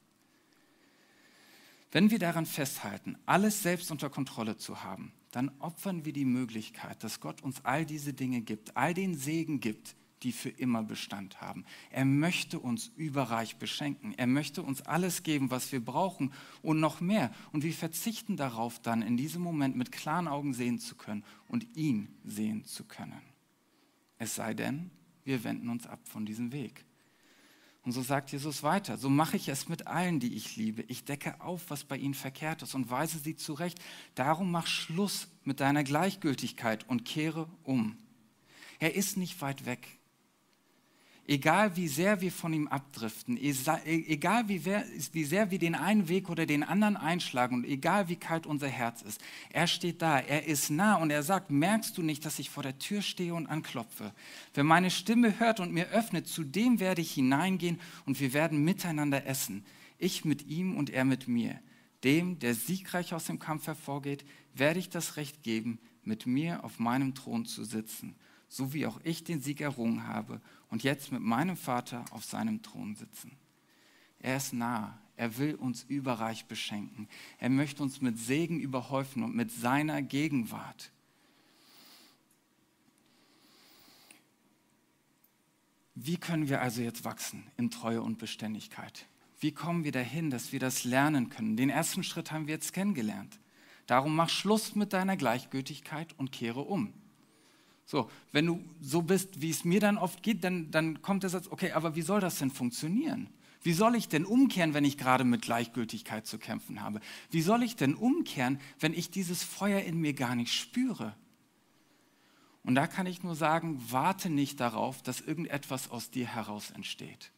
Wenn 1.90 2.10
wir 2.10 2.18
daran 2.18 2.46
festhalten, 2.46 3.16
alles 3.26 3.62
selbst 3.62 3.90
unter 3.90 4.10
Kontrolle 4.10 4.56
zu 4.58 4.82
haben, 4.84 5.12
dann 5.36 5.50
opfern 5.58 6.06
wir 6.06 6.14
die 6.14 6.24
Möglichkeit, 6.24 7.04
dass 7.04 7.20
Gott 7.20 7.42
uns 7.42 7.62
all 7.62 7.84
diese 7.84 8.14
Dinge 8.14 8.40
gibt, 8.40 8.74
all 8.74 8.94
den 8.94 9.14
Segen 9.14 9.60
gibt, 9.60 9.94
die 10.22 10.32
für 10.32 10.48
immer 10.48 10.82
Bestand 10.82 11.42
haben. 11.42 11.66
Er 11.90 12.06
möchte 12.06 12.58
uns 12.58 12.90
überreich 12.96 13.56
beschenken. 13.56 14.14
Er 14.16 14.28
möchte 14.28 14.62
uns 14.62 14.80
alles 14.80 15.24
geben, 15.24 15.50
was 15.50 15.72
wir 15.72 15.84
brauchen 15.84 16.32
und 16.62 16.80
noch 16.80 17.02
mehr. 17.02 17.30
Und 17.52 17.64
wir 17.64 17.74
verzichten 17.74 18.38
darauf, 18.38 18.80
dann 18.80 19.02
in 19.02 19.18
diesem 19.18 19.42
Moment 19.42 19.76
mit 19.76 19.92
klaren 19.92 20.26
Augen 20.26 20.54
sehen 20.54 20.78
zu 20.78 20.94
können 20.94 21.22
und 21.48 21.66
ihn 21.76 22.08
sehen 22.24 22.64
zu 22.64 22.84
können. 22.84 23.20
Es 24.16 24.36
sei 24.36 24.54
denn, 24.54 24.90
wir 25.24 25.44
wenden 25.44 25.68
uns 25.68 25.86
ab 25.86 26.00
von 26.04 26.24
diesem 26.24 26.50
Weg. 26.50 26.86
Und 27.86 27.92
so 27.92 28.02
sagt 28.02 28.32
Jesus 28.32 28.64
weiter, 28.64 28.98
so 28.98 29.08
mache 29.08 29.36
ich 29.36 29.48
es 29.48 29.68
mit 29.68 29.86
allen, 29.86 30.18
die 30.18 30.34
ich 30.34 30.56
liebe. 30.56 30.82
Ich 30.88 31.04
decke 31.04 31.40
auf, 31.40 31.70
was 31.70 31.84
bei 31.84 31.96
ihnen 31.96 32.14
verkehrt 32.14 32.62
ist 32.62 32.74
und 32.74 32.90
weise 32.90 33.20
sie 33.20 33.36
zurecht. 33.36 33.78
Darum 34.16 34.50
mach 34.50 34.66
Schluss 34.66 35.28
mit 35.44 35.60
deiner 35.60 35.84
Gleichgültigkeit 35.84 36.88
und 36.88 37.04
kehre 37.04 37.48
um. 37.62 37.96
Er 38.80 38.96
ist 38.96 39.16
nicht 39.16 39.40
weit 39.40 39.66
weg. 39.66 39.95
Egal 41.28 41.74
wie 41.76 41.88
sehr 41.88 42.20
wir 42.20 42.30
von 42.30 42.52
ihm 42.52 42.68
abdriften, 42.68 43.36
e-, 43.36 43.50
egal 43.84 44.48
wie, 44.48 45.24
sehr 45.24 45.50
wir 45.50 45.58
den 45.58 45.74
einen 45.74 46.08
Weg 46.08 46.30
oder 46.30 46.46
den 46.46 46.62
anderen 46.62 46.96
einschlagen 46.96 47.56
und 47.56 47.64
egal 47.64 48.08
wie 48.08 48.14
kalt 48.14 48.46
unser 48.46 48.68
Herz 48.68 49.02
ist, 49.02 49.20
er 49.50 49.66
steht 49.66 50.02
da, 50.02 50.20
er 50.20 50.46
ist 50.46 50.70
nah 50.70 50.94
und 50.94 51.10
er 51.10 51.24
sagt, 51.24 51.50
merkst 51.50 51.98
du 51.98 52.02
nicht, 52.02 52.24
dass 52.24 52.38
ich 52.38 52.48
vor 52.48 52.62
der 52.62 52.78
Tür 52.78 53.02
stehe 53.02 53.34
und 53.34 53.48
anklopfe? 53.48 54.12
Wer 54.54 54.62
meine 54.62 54.88
Stimme 54.88 55.40
hört 55.40 55.58
und 55.58 55.72
mir 55.72 55.88
öffnet, 55.88 56.28
zu 56.28 56.44
dem 56.44 56.78
werde 56.78 57.02
ich 57.02 57.14
hineingehen 57.14 57.80
und 58.04 58.20
wir 58.20 58.32
werden 58.32 58.62
miteinander 58.62 59.26
essen. 59.26 59.64
Ich 59.98 60.24
mit 60.24 60.46
ihm 60.46 60.76
und 60.76 60.90
er 60.90 61.04
mit 61.04 61.26
mir. 61.26 61.58
Dem, 62.04 62.38
der 62.38 62.54
siegreich 62.54 63.14
aus 63.14 63.24
dem 63.24 63.40
Kampf 63.40 63.66
hervorgeht, 63.66 64.24
werde 64.54 64.78
ich 64.78 64.90
das 64.90 65.16
Recht 65.16 65.42
geben, 65.42 65.80
mit 66.04 66.24
mir 66.26 66.62
auf 66.62 66.78
meinem 66.78 67.16
Thron 67.16 67.46
zu 67.46 67.64
sitzen 67.64 68.14
so 68.48 68.72
wie 68.72 68.86
auch 68.86 69.00
ich 69.04 69.24
den 69.24 69.40
Sieg 69.40 69.60
errungen 69.60 70.06
habe 70.06 70.40
und 70.68 70.82
jetzt 70.82 71.12
mit 71.12 71.22
meinem 71.22 71.56
Vater 71.56 72.04
auf 72.10 72.24
seinem 72.24 72.62
Thron 72.62 72.94
sitzen. 72.94 73.32
Er 74.20 74.36
ist 74.36 74.52
nah, 74.52 74.98
er 75.16 75.38
will 75.38 75.54
uns 75.54 75.84
überreich 75.84 76.46
beschenken. 76.46 77.08
Er 77.38 77.50
möchte 77.50 77.82
uns 77.82 78.00
mit 78.00 78.18
Segen 78.18 78.60
überhäufen 78.60 79.22
und 79.22 79.34
mit 79.34 79.50
seiner 79.50 80.02
Gegenwart. 80.02 80.90
Wie 85.94 86.18
können 86.18 86.48
wir 86.48 86.60
also 86.60 86.82
jetzt 86.82 87.04
wachsen 87.04 87.44
in 87.56 87.70
Treue 87.70 88.02
und 88.02 88.18
Beständigkeit? 88.18 89.06
Wie 89.40 89.52
kommen 89.52 89.84
wir 89.84 89.92
dahin, 89.92 90.30
dass 90.30 90.52
wir 90.52 90.60
das 90.60 90.84
lernen 90.84 91.30
können? 91.30 91.56
Den 91.56 91.70
ersten 91.70 92.02
Schritt 92.02 92.32
haben 92.32 92.46
wir 92.46 92.54
jetzt 92.54 92.74
kennengelernt. 92.74 93.40
Darum 93.86 94.14
mach 94.14 94.28
Schluss 94.28 94.74
mit 94.74 94.92
deiner 94.92 95.16
Gleichgültigkeit 95.16 96.14
und 96.18 96.32
kehre 96.32 96.60
um. 96.60 96.92
So, 97.86 98.10
wenn 98.32 98.46
du 98.46 98.64
so 98.80 99.00
bist, 99.00 99.40
wie 99.40 99.50
es 99.50 99.64
mir 99.64 99.78
dann 99.78 99.96
oft 99.96 100.22
geht, 100.24 100.42
dann, 100.42 100.72
dann 100.72 101.02
kommt 101.02 101.22
der 101.22 101.30
Satz, 101.30 101.46
okay, 101.48 101.70
aber 101.70 101.94
wie 101.94 102.02
soll 102.02 102.20
das 102.20 102.38
denn 102.38 102.50
funktionieren? 102.50 103.30
Wie 103.62 103.72
soll 103.72 103.94
ich 103.94 104.08
denn 104.08 104.24
umkehren, 104.24 104.74
wenn 104.74 104.84
ich 104.84 104.98
gerade 104.98 105.24
mit 105.24 105.42
Gleichgültigkeit 105.42 106.26
zu 106.26 106.38
kämpfen 106.38 106.82
habe? 106.82 107.00
Wie 107.30 107.42
soll 107.42 107.62
ich 107.62 107.76
denn 107.76 107.94
umkehren, 107.94 108.60
wenn 108.80 108.92
ich 108.92 109.10
dieses 109.10 109.44
Feuer 109.44 109.80
in 109.80 110.00
mir 110.00 110.14
gar 110.14 110.34
nicht 110.34 110.52
spüre? 110.52 111.14
Und 112.64 112.74
da 112.74 112.88
kann 112.88 113.06
ich 113.06 113.22
nur 113.22 113.36
sagen, 113.36 113.80
warte 113.88 114.30
nicht 114.30 114.58
darauf, 114.58 115.00
dass 115.02 115.20
irgendetwas 115.20 115.88
aus 115.88 116.10
dir 116.10 116.26
heraus 116.26 116.72
entsteht. 116.72 117.30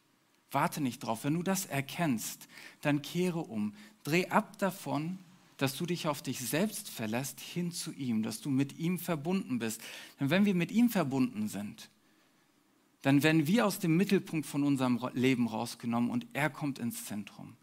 Warte 0.49 0.81
nicht 0.81 0.99
drauf. 0.99 1.23
Wenn 1.23 1.35
du 1.35 1.43
das 1.43 1.67
erkennst, 1.67 2.47
dann 2.81 3.03
kehre 3.03 3.39
um. 3.39 3.75
Dreh 4.03 4.27
ab 4.29 4.57
davon 4.57 5.19
dass 5.59 5.75
du 5.75 5.85
dich 5.85 6.07
auf 6.07 6.21
dich 6.21 6.39
selbst 6.39 6.89
verlässt 6.89 7.41
hin 7.41 7.71
zu 7.71 7.91
ihm, 7.91 8.23
dass 8.23 8.39
du 8.39 8.49
mit 8.49 8.79
ihm 8.79 8.97
verbunden 8.97 9.59
bist. 9.59 9.81
Denn 10.19 10.29
wenn 10.29 10.45
wir 10.45 10.55
mit 10.55 10.71
ihm 10.71 10.89
verbunden 10.89 11.49
sind, 11.49 11.89
dann 13.01 13.23
werden 13.23 13.45
wir 13.45 13.65
aus 13.65 13.77
dem 13.77 13.97
Mittelpunkt 13.97 14.47
von 14.47 14.63
unserem 14.63 14.99
Leben 15.13 15.47
rausgenommen 15.47 16.11
und 16.11 16.27
er 16.31 16.49
kommt 16.49 16.79
ins 16.79 17.05
Zentrum. 17.05 17.57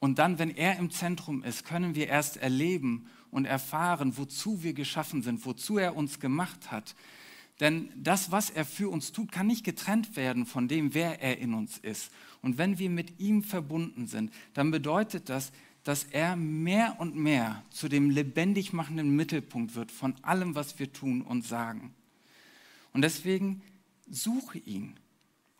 Und 0.00 0.18
dann, 0.18 0.38
wenn 0.38 0.50
er 0.50 0.78
im 0.78 0.90
Zentrum 0.90 1.44
ist, 1.44 1.64
können 1.64 1.94
wir 1.94 2.08
erst 2.08 2.38
erleben 2.38 3.06
und 3.30 3.44
erfahren, 3.44 4.16
wozu 4.16 4.62
wir 4.62 4.72
geschaffen 4.72 5.22
sind, 5.22 5.44
wozu 5.44 5.76
er 5.76 5.94
uns 5.94 6.18
gemacht 6.18 6.70
hat. 6.72 6.94
Denn 7.60 7.90
das, 7.94 8.32
was 8.32 8.48
er 8.48 8.64
für 8.64 8.88
uns 8.88 9.12
tut, 9.12 9.30
kann 9.30 9.46
nicht 9.46 9.64
getrennt 9.64 10.16
werden 10.16 10.46
von 10.46 10.66
dem, 10.66 10.94
wer 10.94 11.20
er 11.20 11.38
in 11.38 11.52
uns 11.52 11.76
ist. 11.76 12.10
Und 12.40 12.56
wenn 12.56 12.78
wir 12.78 12.88
mit 12.88 13.20
ihm 13.20 13.42
verbunden 13.42 14.06
sind, 14.06 14.32
dann 14.54 14.70
bedeutet 14.70 15.28
das, 15.28 15.52
dass 15.84 16.04
er 16.04 16.36
mehr 16.36 16.96
und 16.98 17.16
mehr 17.16 17.62
zu 17.70 17.88
dem 17.88 18.10
lebendig 18.10 18.72
machenden 18.72 19.16
Mittelpunkt 19.16 19.74
wird 19.74 19.90
von 19.90 20.14
allem, 20.22 20.54
was 20.54 20.78
wir 20.78 20.92
tun 20.92 21.22
und 21.22 21.44
sagen. 21.46 21.92
Und 22.92 23.02
deswegen 23.02 23.62
suche 24.08 24.58
ihn. 24.58 24.94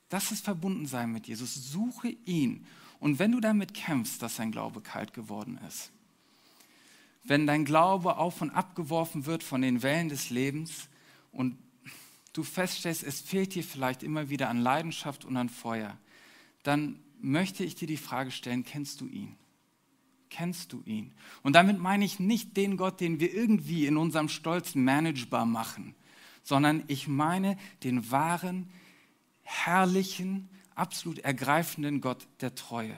Das 0.09 0.31
ist 0.31 0.45
verbunden 0.45 0.87
sein 0.87 1.11
mit 1.11 1.27
Jesus. 1.27 1.55
Suche 1.55 2.09
ihn. 2.25 2.67
Und 3.01 3.19
wenn 3.19 3.33
du 3.33 3.41
damit 3.41 3.75
kämpfst, 3.75 4.23
dass 4.23 4.37
dein 4.37 4.53
Glaube 4.53 4.81
kalt 4.81 5.13
geworden 5.13 5.59
ist, 5.67 5.91
wenn 7.25 7.47
dein 7.47 7.65
Glaube 7.65 8.17
auf 8.17 8.43
und 8.43 8.51
abgeworfen 8.51 9.27
wird 9.27 9.43
von 9.43 9.63
den 9.63 9.83
Wellen 9.83 10.09
des 10.09 10.31
Lebens 10.31 10.89
und 11.31 11.57
du 12.33 12.43
feststellst, 12.43 13.05
es 13.05 13.21
fehlt 13.21 13.55
dir 13.55 13.65
vielleicht 13.65 14.03
immer 14.03 14.29
wieder 14.29 14.49
an 14.49 14.59
Leidenschaft 14.59 15.25
und 15.25 15.37
an 15.37 15.49
Feuer, 15.49 15.97
dann 16.63 17.01
möchte 17.21 17.65
ich 17.65 17.75
dir 17.75 17.87
die 17.87 17.97
Frage 17.97 18.31
stellen, 18.31 18.65
kennst 18.65 19.01
du 19.01 19.07
ihn? 19.07 19.37
Kennst 20.33 20.73
du 20.73 20.83
ihn? 20.87 21.13
Und 21.43 21.55
damit 21.55 21.79
meine 21.79 22.05
ich 22.05 22.19
nicht 22.19 22.57
den 22.57 22.77
Gott, 22.77 23.01
den 23.01 23.21
wir 23.21 23.33
irgendwie 23.33 23.87
in 23.87 23.97
unserem 23.97 24.29
Stolz 24.29 24.75
managebar 24.75 25.45
machen, 25.45 25.95
sondern 26.43 26.83
ich 26.89 27.07
meine 27.07 27.59
den 27.85 28.11
wahren, 28.11 28.71
herrlichen, 29.43 30.49
absolut 30.75 31.19
ergreifenden 31.19 32.01
Gott 32.01 32.27
der 32.41 32.55
Treue. 32.55 32.97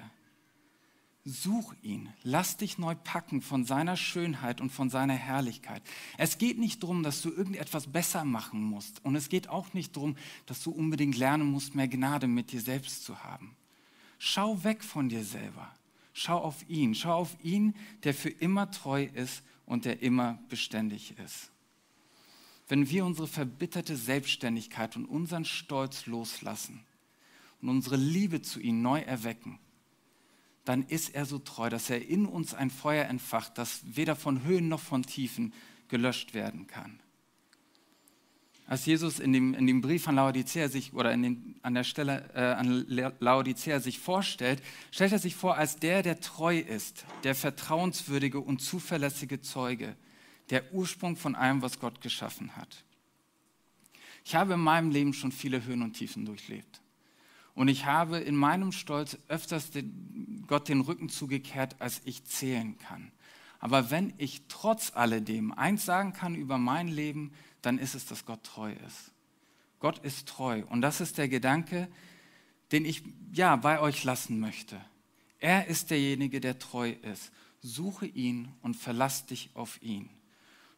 Such 1.27 1.75
ihn, 1.83 2.11
lass 2.23 2.59
dich 2.59 2.79
neu 2.79 2.95
packen 2.95 3.41
von 3.41 3.65
seiner 3.65 3.97
Schönheit 3.97 4.61
und 4.61 4.71
von 4.71 4.91
seiner 4.91 5.15
Herrlichkeit. 5.15 5.83
Es 6.19 6.37
geht 6.37 6.59
nicht 6.59 6.83
darum, 6.83 7.03
dass 7.03 7.23
du 7.23 7.31
irgendetwas 7.31 7.91
besser 7.91 8.25
machen 8.25 8.63
musst. 8.63 9.03
Und 9.05 9.17
es 9.17 9.31
geht 9.31 9.49
auch 9.49 9.73
nicht 9.73 9.97
darum, 9.97 10.17
dass 10.45 10.63
du 10.63 10.71
unbedingt 10.71 11.17
lernen 11.17 11.47
musst, 11.47 11.75
mehr 11.75 11.89
Gnade 11.89 12.27
mit 12.27 12.53
dir 12.53 12.61
selbst 12.61 13.05
zu 13.05 13.25
haben. 13.25 13.57
Schau 14.19 14.63
weg 14.65 14.85
von 14.85 15.09
dir 15.09 15.25
selber. 15.25 15.75
Schau 16.17 16.39
auf 16.39 16.67
ihn. 16.69 16.95
Schau 16.95 17.13
auf 17.19 17.37
ihn, 17.43 17.75
der 18.05 18.15
für 18.15 18.31
immer 18.31 18.71
treu 18.71 19.05
ist 19.13 19.43
und 19.67 19.85
der 19.85 20.01
immer 20.01 20.39
beständig 20.49 21.19
ist. 21.19 21.51
Wenn 22.69 22.89
wir 22.89 23.05
unsere 23.05 23.27
verbitterte 23.27 23.97
Selbstständigkeit 23.97 24.97
und 24.97 25.05
unseren 25.05 25.45
Stolz 25.45 26.07
loslassen 26.07 26.87
und 27.61 27.69
unsere 27.69 27.97
Liebe 27.97 28.41
zu 28.41 28.61
ihm 28.61 28.81
neu 28.81 29.01
erwecken, 29.01 29.59
dann 30.65 30.85
ist 30.85 31.15
er 31.15 31.27
so 31.27 31.39
treu, 31.39 31.69
dass 31.69 31.91
er 31.91 32.07
in 32.07 32.25
uns 32.25 32.55
ein 32.55 32.71
Feuer 32.71 33.07
entfacht, 33.07 33.59
das 33.59 33.83
weder 33.85 34.17
von 34.17 34.45
Höhen 34.45 34.69
noch 34.69 34.81
von 34.81 35.03
Tiefen 35.03 35.53
gelöscht 35.89 36.33
werden 36.33 36.67
kann. 36.67 37.01
Als 38.67 38.87
Jesus 38.87 39.19
in 39.19 39.33
dem, 39.33 39.53
in 39.53 39.67
dem 39.67 39.83
Brief 39.83 40.09
an 40.09 40.15
Laodicea 40.15 40.69
sich 40.69 40.95
oder 40.95 41.15
den, 41.15 41.57
an 41.63 41.75
der 41.75 41.85
Stelle 41.85 42.31
äh, 42.35 42.41
an 42.41 42.87
Laodicea 43.21 43.79
sich 43.79 43.99
vorstellt, 43.99 44.63
stellt 44.91 45.13
er 45.13 45.19
sich 45.19 45.37
vor 45.37 45.59
als 45.59 45.79
der, 45.79 46.03
der 46.03 46.21
treu 46.21 46.59
ist, 46.59 47.05
der 47.25 47.35
vertrauenswürdige 47.35 48.41
und 48.41 48.63
zuverlässige 48.63 49.43
Zeuge, 49.43 49.97
der 50.49 50.73
Ursprung 50.73 51.17
von 51.17 51.35
allem, 51.35 51.61
was 51.61 51.79
Gott 51.79 52.01
geschaffen 52.01 52.57
hat. 52.57 52.85
Ich 54.25 54.35
habe 54.35 54.55
in 54.55 54.61
meinem 54.61 54.91
Leben 54.91 55.13
schon 55.13 55.33
viele 55.33 55.65
Höhen 55.65 55.83
und 55.83 55.93
Tiefen 55.93 56.25
durchlebt. 56.25 56.81
Und 57.55 57.69
ich 57.69 57.85
habe 57.85 58.19
in 58.19 58.35
meinem 58.35 58.73
Stolz 58.73 59.19
öfters 59.29 59.71
den, 59.71 60.45
Gott 60.49 60.69
den 60.69 60.81
Rücken 60.81 61.11
zugekehrt, 61.11 61.77
als 61.81 62.01
ich 62.05 62.25
zählen 62.25 62.79
kann. 62.79 63.13
Aber 63.61 63.91
wenn 63.91 64.13
ich 64.19 64.43
trotz 64.49 64.93
alledem 64.95 65.53
eins 65.53 65.85
sagen 65.85 66.13
kann 66.13 66.35
über 66.35 66.59
mein 66.59 66.89
Leben, 66.89 67.33
dann 67.67 67.79
ist 67.79 67.95
es, 67.95 68.07
dass 68.07 68.25
Gott 68.25 68.45
treu 68.45 68.73
ist. 68.87 69.13
Gott 69.81 69.99
ist 69.99 70.29
treu. 70.29 70.63
Und 70.71 70.81
das 70.81 71.01
ist 71.01 71.19
der 71.19 71.29
Gedanke, 71.29 71.89
den 72.73 72.85
ich 72.85 73.03
ja 73.33 73.57
bei 73.57 73.81
euch 73.81 74.05
lassen 74.05 74.41
möchte. 74.41 74.81
Er 75.39 75.67
ist 75.67 75.91
derjenige, 75.91 76.41
der 76.41 76.59
treu 76.59 76.91
ist. 77.03 77.31
Suche 77.61 78.07
ihn 78.07 78.49
und 78.63 78.77
verlass 78.77 79.27
dich 79.27 79.51
auf 79.55 79.83
ihn. 79.83 80.09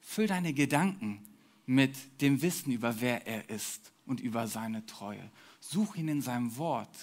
Füll 0.01 0.27
deine 0.27 0.53
Gedanken 0.53 1.25
mit 1.67 2.21
dem 2.21 2.43
Wissen 2.43 2.73
über 2.73 3.01
wer 3.01 3.27
er 3.27 3.51
ist 3.51 3.93
und 4.07 4.21
über 4.21 4.47
seine 4.47 4.87
Treue. 4.87 5.31
Such 5.61 5.97
ihn 5.97 6.09
in 6.09 6.23
seinem 6.23 6.57
Wort. 6.57 6.97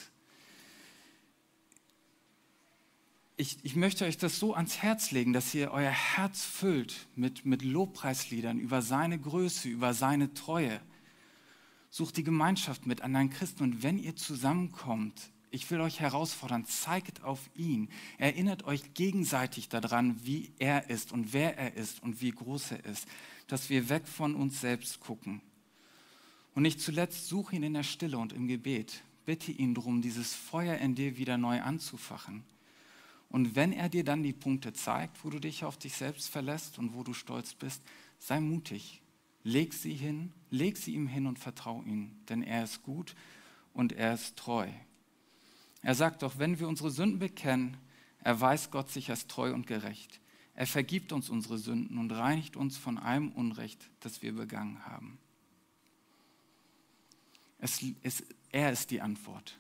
Ich, 3.35 3.57
ich, 3.63 3.75
möchte 3.75 4.05
euch 4.05 4.17
das 4.17 4.37
so 4.37 4.53
ans 4.53 4.77
Herz 4.77 5.09
legen, 5.09 5.33
dass 5.33 5.55
ihr 5.55 5.71
euer 5.71 5.89
Herz 5.89 6.43
füllt 6.43 7.07
mit, 7.15 7.45
mit 7.45 7.63
Lobpreisliedern 7.63 8.59
über 8.59 8.83
seine 8.83 9.19
Größe, 9.19 9.69
über 9.69 9.95
seine 9.95 10.35
Treue. 10.35 10.79
Sucht 11.89 12.17
die 12.17 12.23
Gemeinschaft 12.23 12.85
mit 12.85 13.01
anderen 13.01 13.31
Christen 13.31 13.63
und 13.63 13.81
wenn 13.81 13.97
ihr 13.97 14.15
zusammenkommt, 14.15 15.31
ich 15.49 15.69
will 15.71 15.81
euch 15.81 15.99
herausfordern, 15.99 16.65
zeigt 16.65 17.23
auf 17.23 17.49
ihn. 17.55 17.89
Erinnert 18.19 18.65
euch 18.65 18.93
gegenseitig 18.93 19.67
daran, 19.67 20.19
wie 20.23 20.51
er 20.59 20.91
ist 20.91 21.11
und 21.11 21.33
wer 21.33 21.57
er 21.57 21.73
ist 21.75 22.03
und 22.03 22.21
wie 22.21 22.31
groß 22.31 22.71
er 22.71 22.85
ist, 22.85 23.07
dass 23.47 23.69
wir 23.69 23.89
weg 23.89 24.07
von 24.07 24.35
uns 24.35 24.61
selbst 24.61 24.99
gucken. 24.99 25.41
Und 26.53 26.61
nicht 26.61 26.81
zuletzt, 26.81 27.27
such 27.29 27.51
ihn 27.51 27.63
in 27.63 27.73
der 27.73 27.83
Stille 27.83 28.19
und 28.19 28.31
im 28.31 28.47
Gebet. 28.47 29.01
Bitte 29.25 29.51
ihn 29.51 29.73
darum, 29.73 30.03
dieses 30.03 30.35
Feuer 30.35 30.77
in 30.77 30.93
dir 30.93 31.17
wieder 31.17 31.37
neu 31.37 31.61
anzufachen. 31.61 32.43
Und 33.33 33.55
wenn 33.55 33.73
er 33.73 33.89
dir 33.89 34.03
dann 34.03 34.21
die 34.21 34.31
Punkte 34.31 34.73
zeigt, 34.73 35.25
wo 35.25 35.31
du 35.31 35.39
dich 35.39 35.63
auf 35.63 35.75
dich 35.75 35.95
selbst 35.95 36.29
verlässt 36.29 36.77
und 36.77 36.93
wo 36.93 37.01
du 37.01 37.15
stolz 37.15 37.55
bist, 37.55 37.81
sei 38.19 38.39
mutig. 38.39 39.01
Leg 39.43 39.73
sie 39.73 39.95
hin, 39.95 40.31
leg 40.51 40.77
sie 40.77 40.93
ihm 40.93 41.07
hin 41.07 41.25
und 41.25 41.39
vertrau 41.39 41.81
ihm, 41.81 42.11
denn 42.29 42.43
er 42.43 42.63
ist 42.63 42.83
gut 42.83 43.15
und 43.73 43.91
er 43.91 44.13
ist 44.13 44.37
treu. 44.37 44.69
Er 45.81 45.95
sagt 45.95 46.21
doch, 46.21 46.37
wenn 46.37 46.59
wir 46.59 46.67
unsere 46.67 46.91
Sünden 46.91 47.17
bekennen, 47.17 47.77
erweist 48.19 48.69
Gott 48.69 48.91
sich 48.91 49.09
als 49.09 49.25
treu 49.25 49.51
und 49.51 49.65
gerecht. 49.65 50.21
Er 50.53 50.67
vergibt 50.67 51.11
uns 51.11 51.31
unsere 51.31 51.57
Sünden 51.57 51.97
und 51.97 52.11
reinigt 52.11 52.55
uns 52.55 52.77
von 52.77 52.99
allem 52.99 53.31
Unrecht, 53.31 53.89
das 54.01 54.21
wir 54.21 54.35
begangen 54.35 54.85
haben. 54.85 55.17
Es, 57.57 57.83
es, 58.03 58.23
er 58.51 58.71
ist 58.71 58.91
die 58.91 59.01
Antwort. 59.01 59.57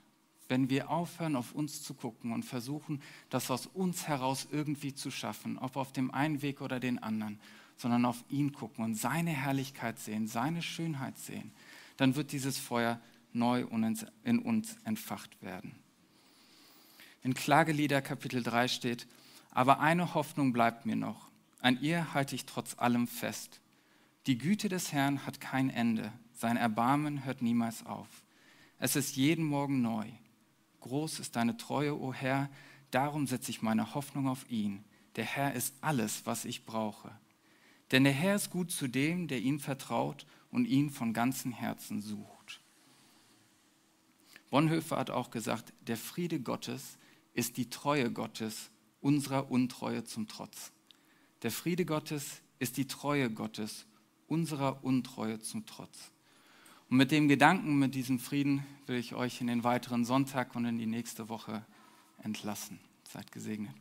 Wenn 0.47 0.69
wir 0.69 0.89
aufhören, 0.89 1.35
auf 1.35 1.53
uns 1.53 1.81
zu 1.81 1.93
gucken 1.93 2.31
und 2.31 2.43
versuchen, 2.43 3.01
das 3.29 3.49
aus 3.49 3.65
uns 3.67 4.07
heraus 4.07 4.47
irgendwie 4.51 4.93
zu 4.93 5.09
schaffen, 5.09 5.57
ob 5.57 5.75
auf 5.77 5.93
dem 5.93 6.11
einen 6.11 6.41
Weg 6.41 6.61
oder 6.61 6.79
den 6.79 7.01
anderen, 7.01 7.39
sondern 7.77 8.05
auf 8.05 8.23
ihn 8.29 8.51
gucken 8.53 8.83
und 8.83 8.95
seine 8.95 9.31
Herrlichkeit 9.31 9.99
sehen, 9.99 10.27
seine 10.27 10.61
Schönheit 10.61 11.17
sehen, 11.17 11.51
dann 11.97 12.15
wird 12.15 12.31
dieses 12.31 12.57
Feuer 12.57 12.99
neu 13.31 13.65
in 14.23 14.39
uns 14.39 14.77
entfacht 14.83 15.41
werden. 15.41 15.75
In 17.23 17.33
Klagelieder 17.33 18.01
Kapitel 18.01 18.43
3 18.43 18.67
steht, 18.67 19.07
aber 19.51 19.79
eine 19.79 20.13
Hoffnung 20.13 20.51
bleibt 20.51 20.85
mir 20.85 20.95
noch. 20.95 21.29
An 21.61 21.79
ihr 21.81 22.13
halte 22.13 22.35
ich 22.35 22.45
trotz 22.45 22.77
allem 22.77 23.07
fest. 23.07 23.61
Die 24.27 24.37
Güte 24.37 24.69
des 24.69 24.91
Herrn 24.91 25.25
hat 25.25 25.39
kein 25.39 25.69
Ende. 25.69 26.11
Sein 26.33 26.57
Erbarmen 26.57 27.23
hört 27.25 27.41
niemals 27.41 27.85
auf. 27.85 28.07
Es 28.79 28.95
ist 28.95 29.15
jeden 29.15 29.45
Morgen 29.45 29.81
neu. 29.81 30.05
Groß 30.83 31.19
ist 31.19 31.37
deine 31.37 31.55
Treue, 31.55 31.97
o 31.97 32.13
Herr. 32.13 32.49
Darum 32.91 33.25
setze 33.25 33.51
ich 33.51 33.61
meine 33.61 33.95
Hoffnung 33.95 34.27
auf 34.27 34.49
ihn. 34.49 34.83
Der 35.15 35.23
Herr 35.23 35.53
ist 35.53 35.75
alles, 35.81 36.25
was 36.25 36.43
ich 36.43 36.65
brauche. 36.65 37.09
Denn 37.91 38.03
der 38.03 38.13
Herr 38.13 38.35
ist 38.35 38.49
gut 38.49 38.69
zu 38.69 38.87
dem, 38.87 39.27
der 39.27 39.39
ihm 39.39 39.59
vertraut 39.59 40.25
und 40.51 40.65
ihn 40.65 40.89
von 40.89 41.13
ganzem 41.13 41.53
Herzen 41.53 42.01
sucht. 42.01 42.61
Bonhoeffer 44.49 44.97
hat 44.97 45.09
auch 45.09 45.31
gesagt, 45.31 45.73
der 45.87 45.97
Friede 45.97 46.41
Gottes 46.41 46.97
ist 47.33 47.55
die 47.55 47.69
Treue 47.69 48.11
Gottes 48.11 48.69
unserer 48.99 49.49
Untreue 49.49 50.03
zum 50.03 50.27
Trotz. 50.27 50.73
Der 51.43 51.51
Friede 51.51 51.85
Gottes 51.85 52.41
ist 52.59 52.75
die 52.75 52.87
Treue 52.87 53.29
Gottes 53.29 53.85
unserer 54.27 54.83
Untreue 54.83 55.39
zum 55.39 55.65
Trotz. 55.65 56.11
Und 56.93 56.97
mit 56.97 57.09
dem 57.09 57.27
Gedanken, 57.27 57.79
mit 57.79 57.95
diesem 57.95 58.19
Frieden 58.19 58.63
will 58.85 58.97
ich 58.97 59.15
euch 59.15 59.41
in 59.41 59.47
den 59.47 59.63
weiteren 59.63 60.05
Sonntag 60.05 60.55
und 60.55 60.65
in 60.65 60.77
die 60.77 60.85
nächste 60.85 61.27
Woche 61.27 61.65
entlassen. 62.21 62.77
Seid 63.03 63.31
gesegnet. 63.31 63.73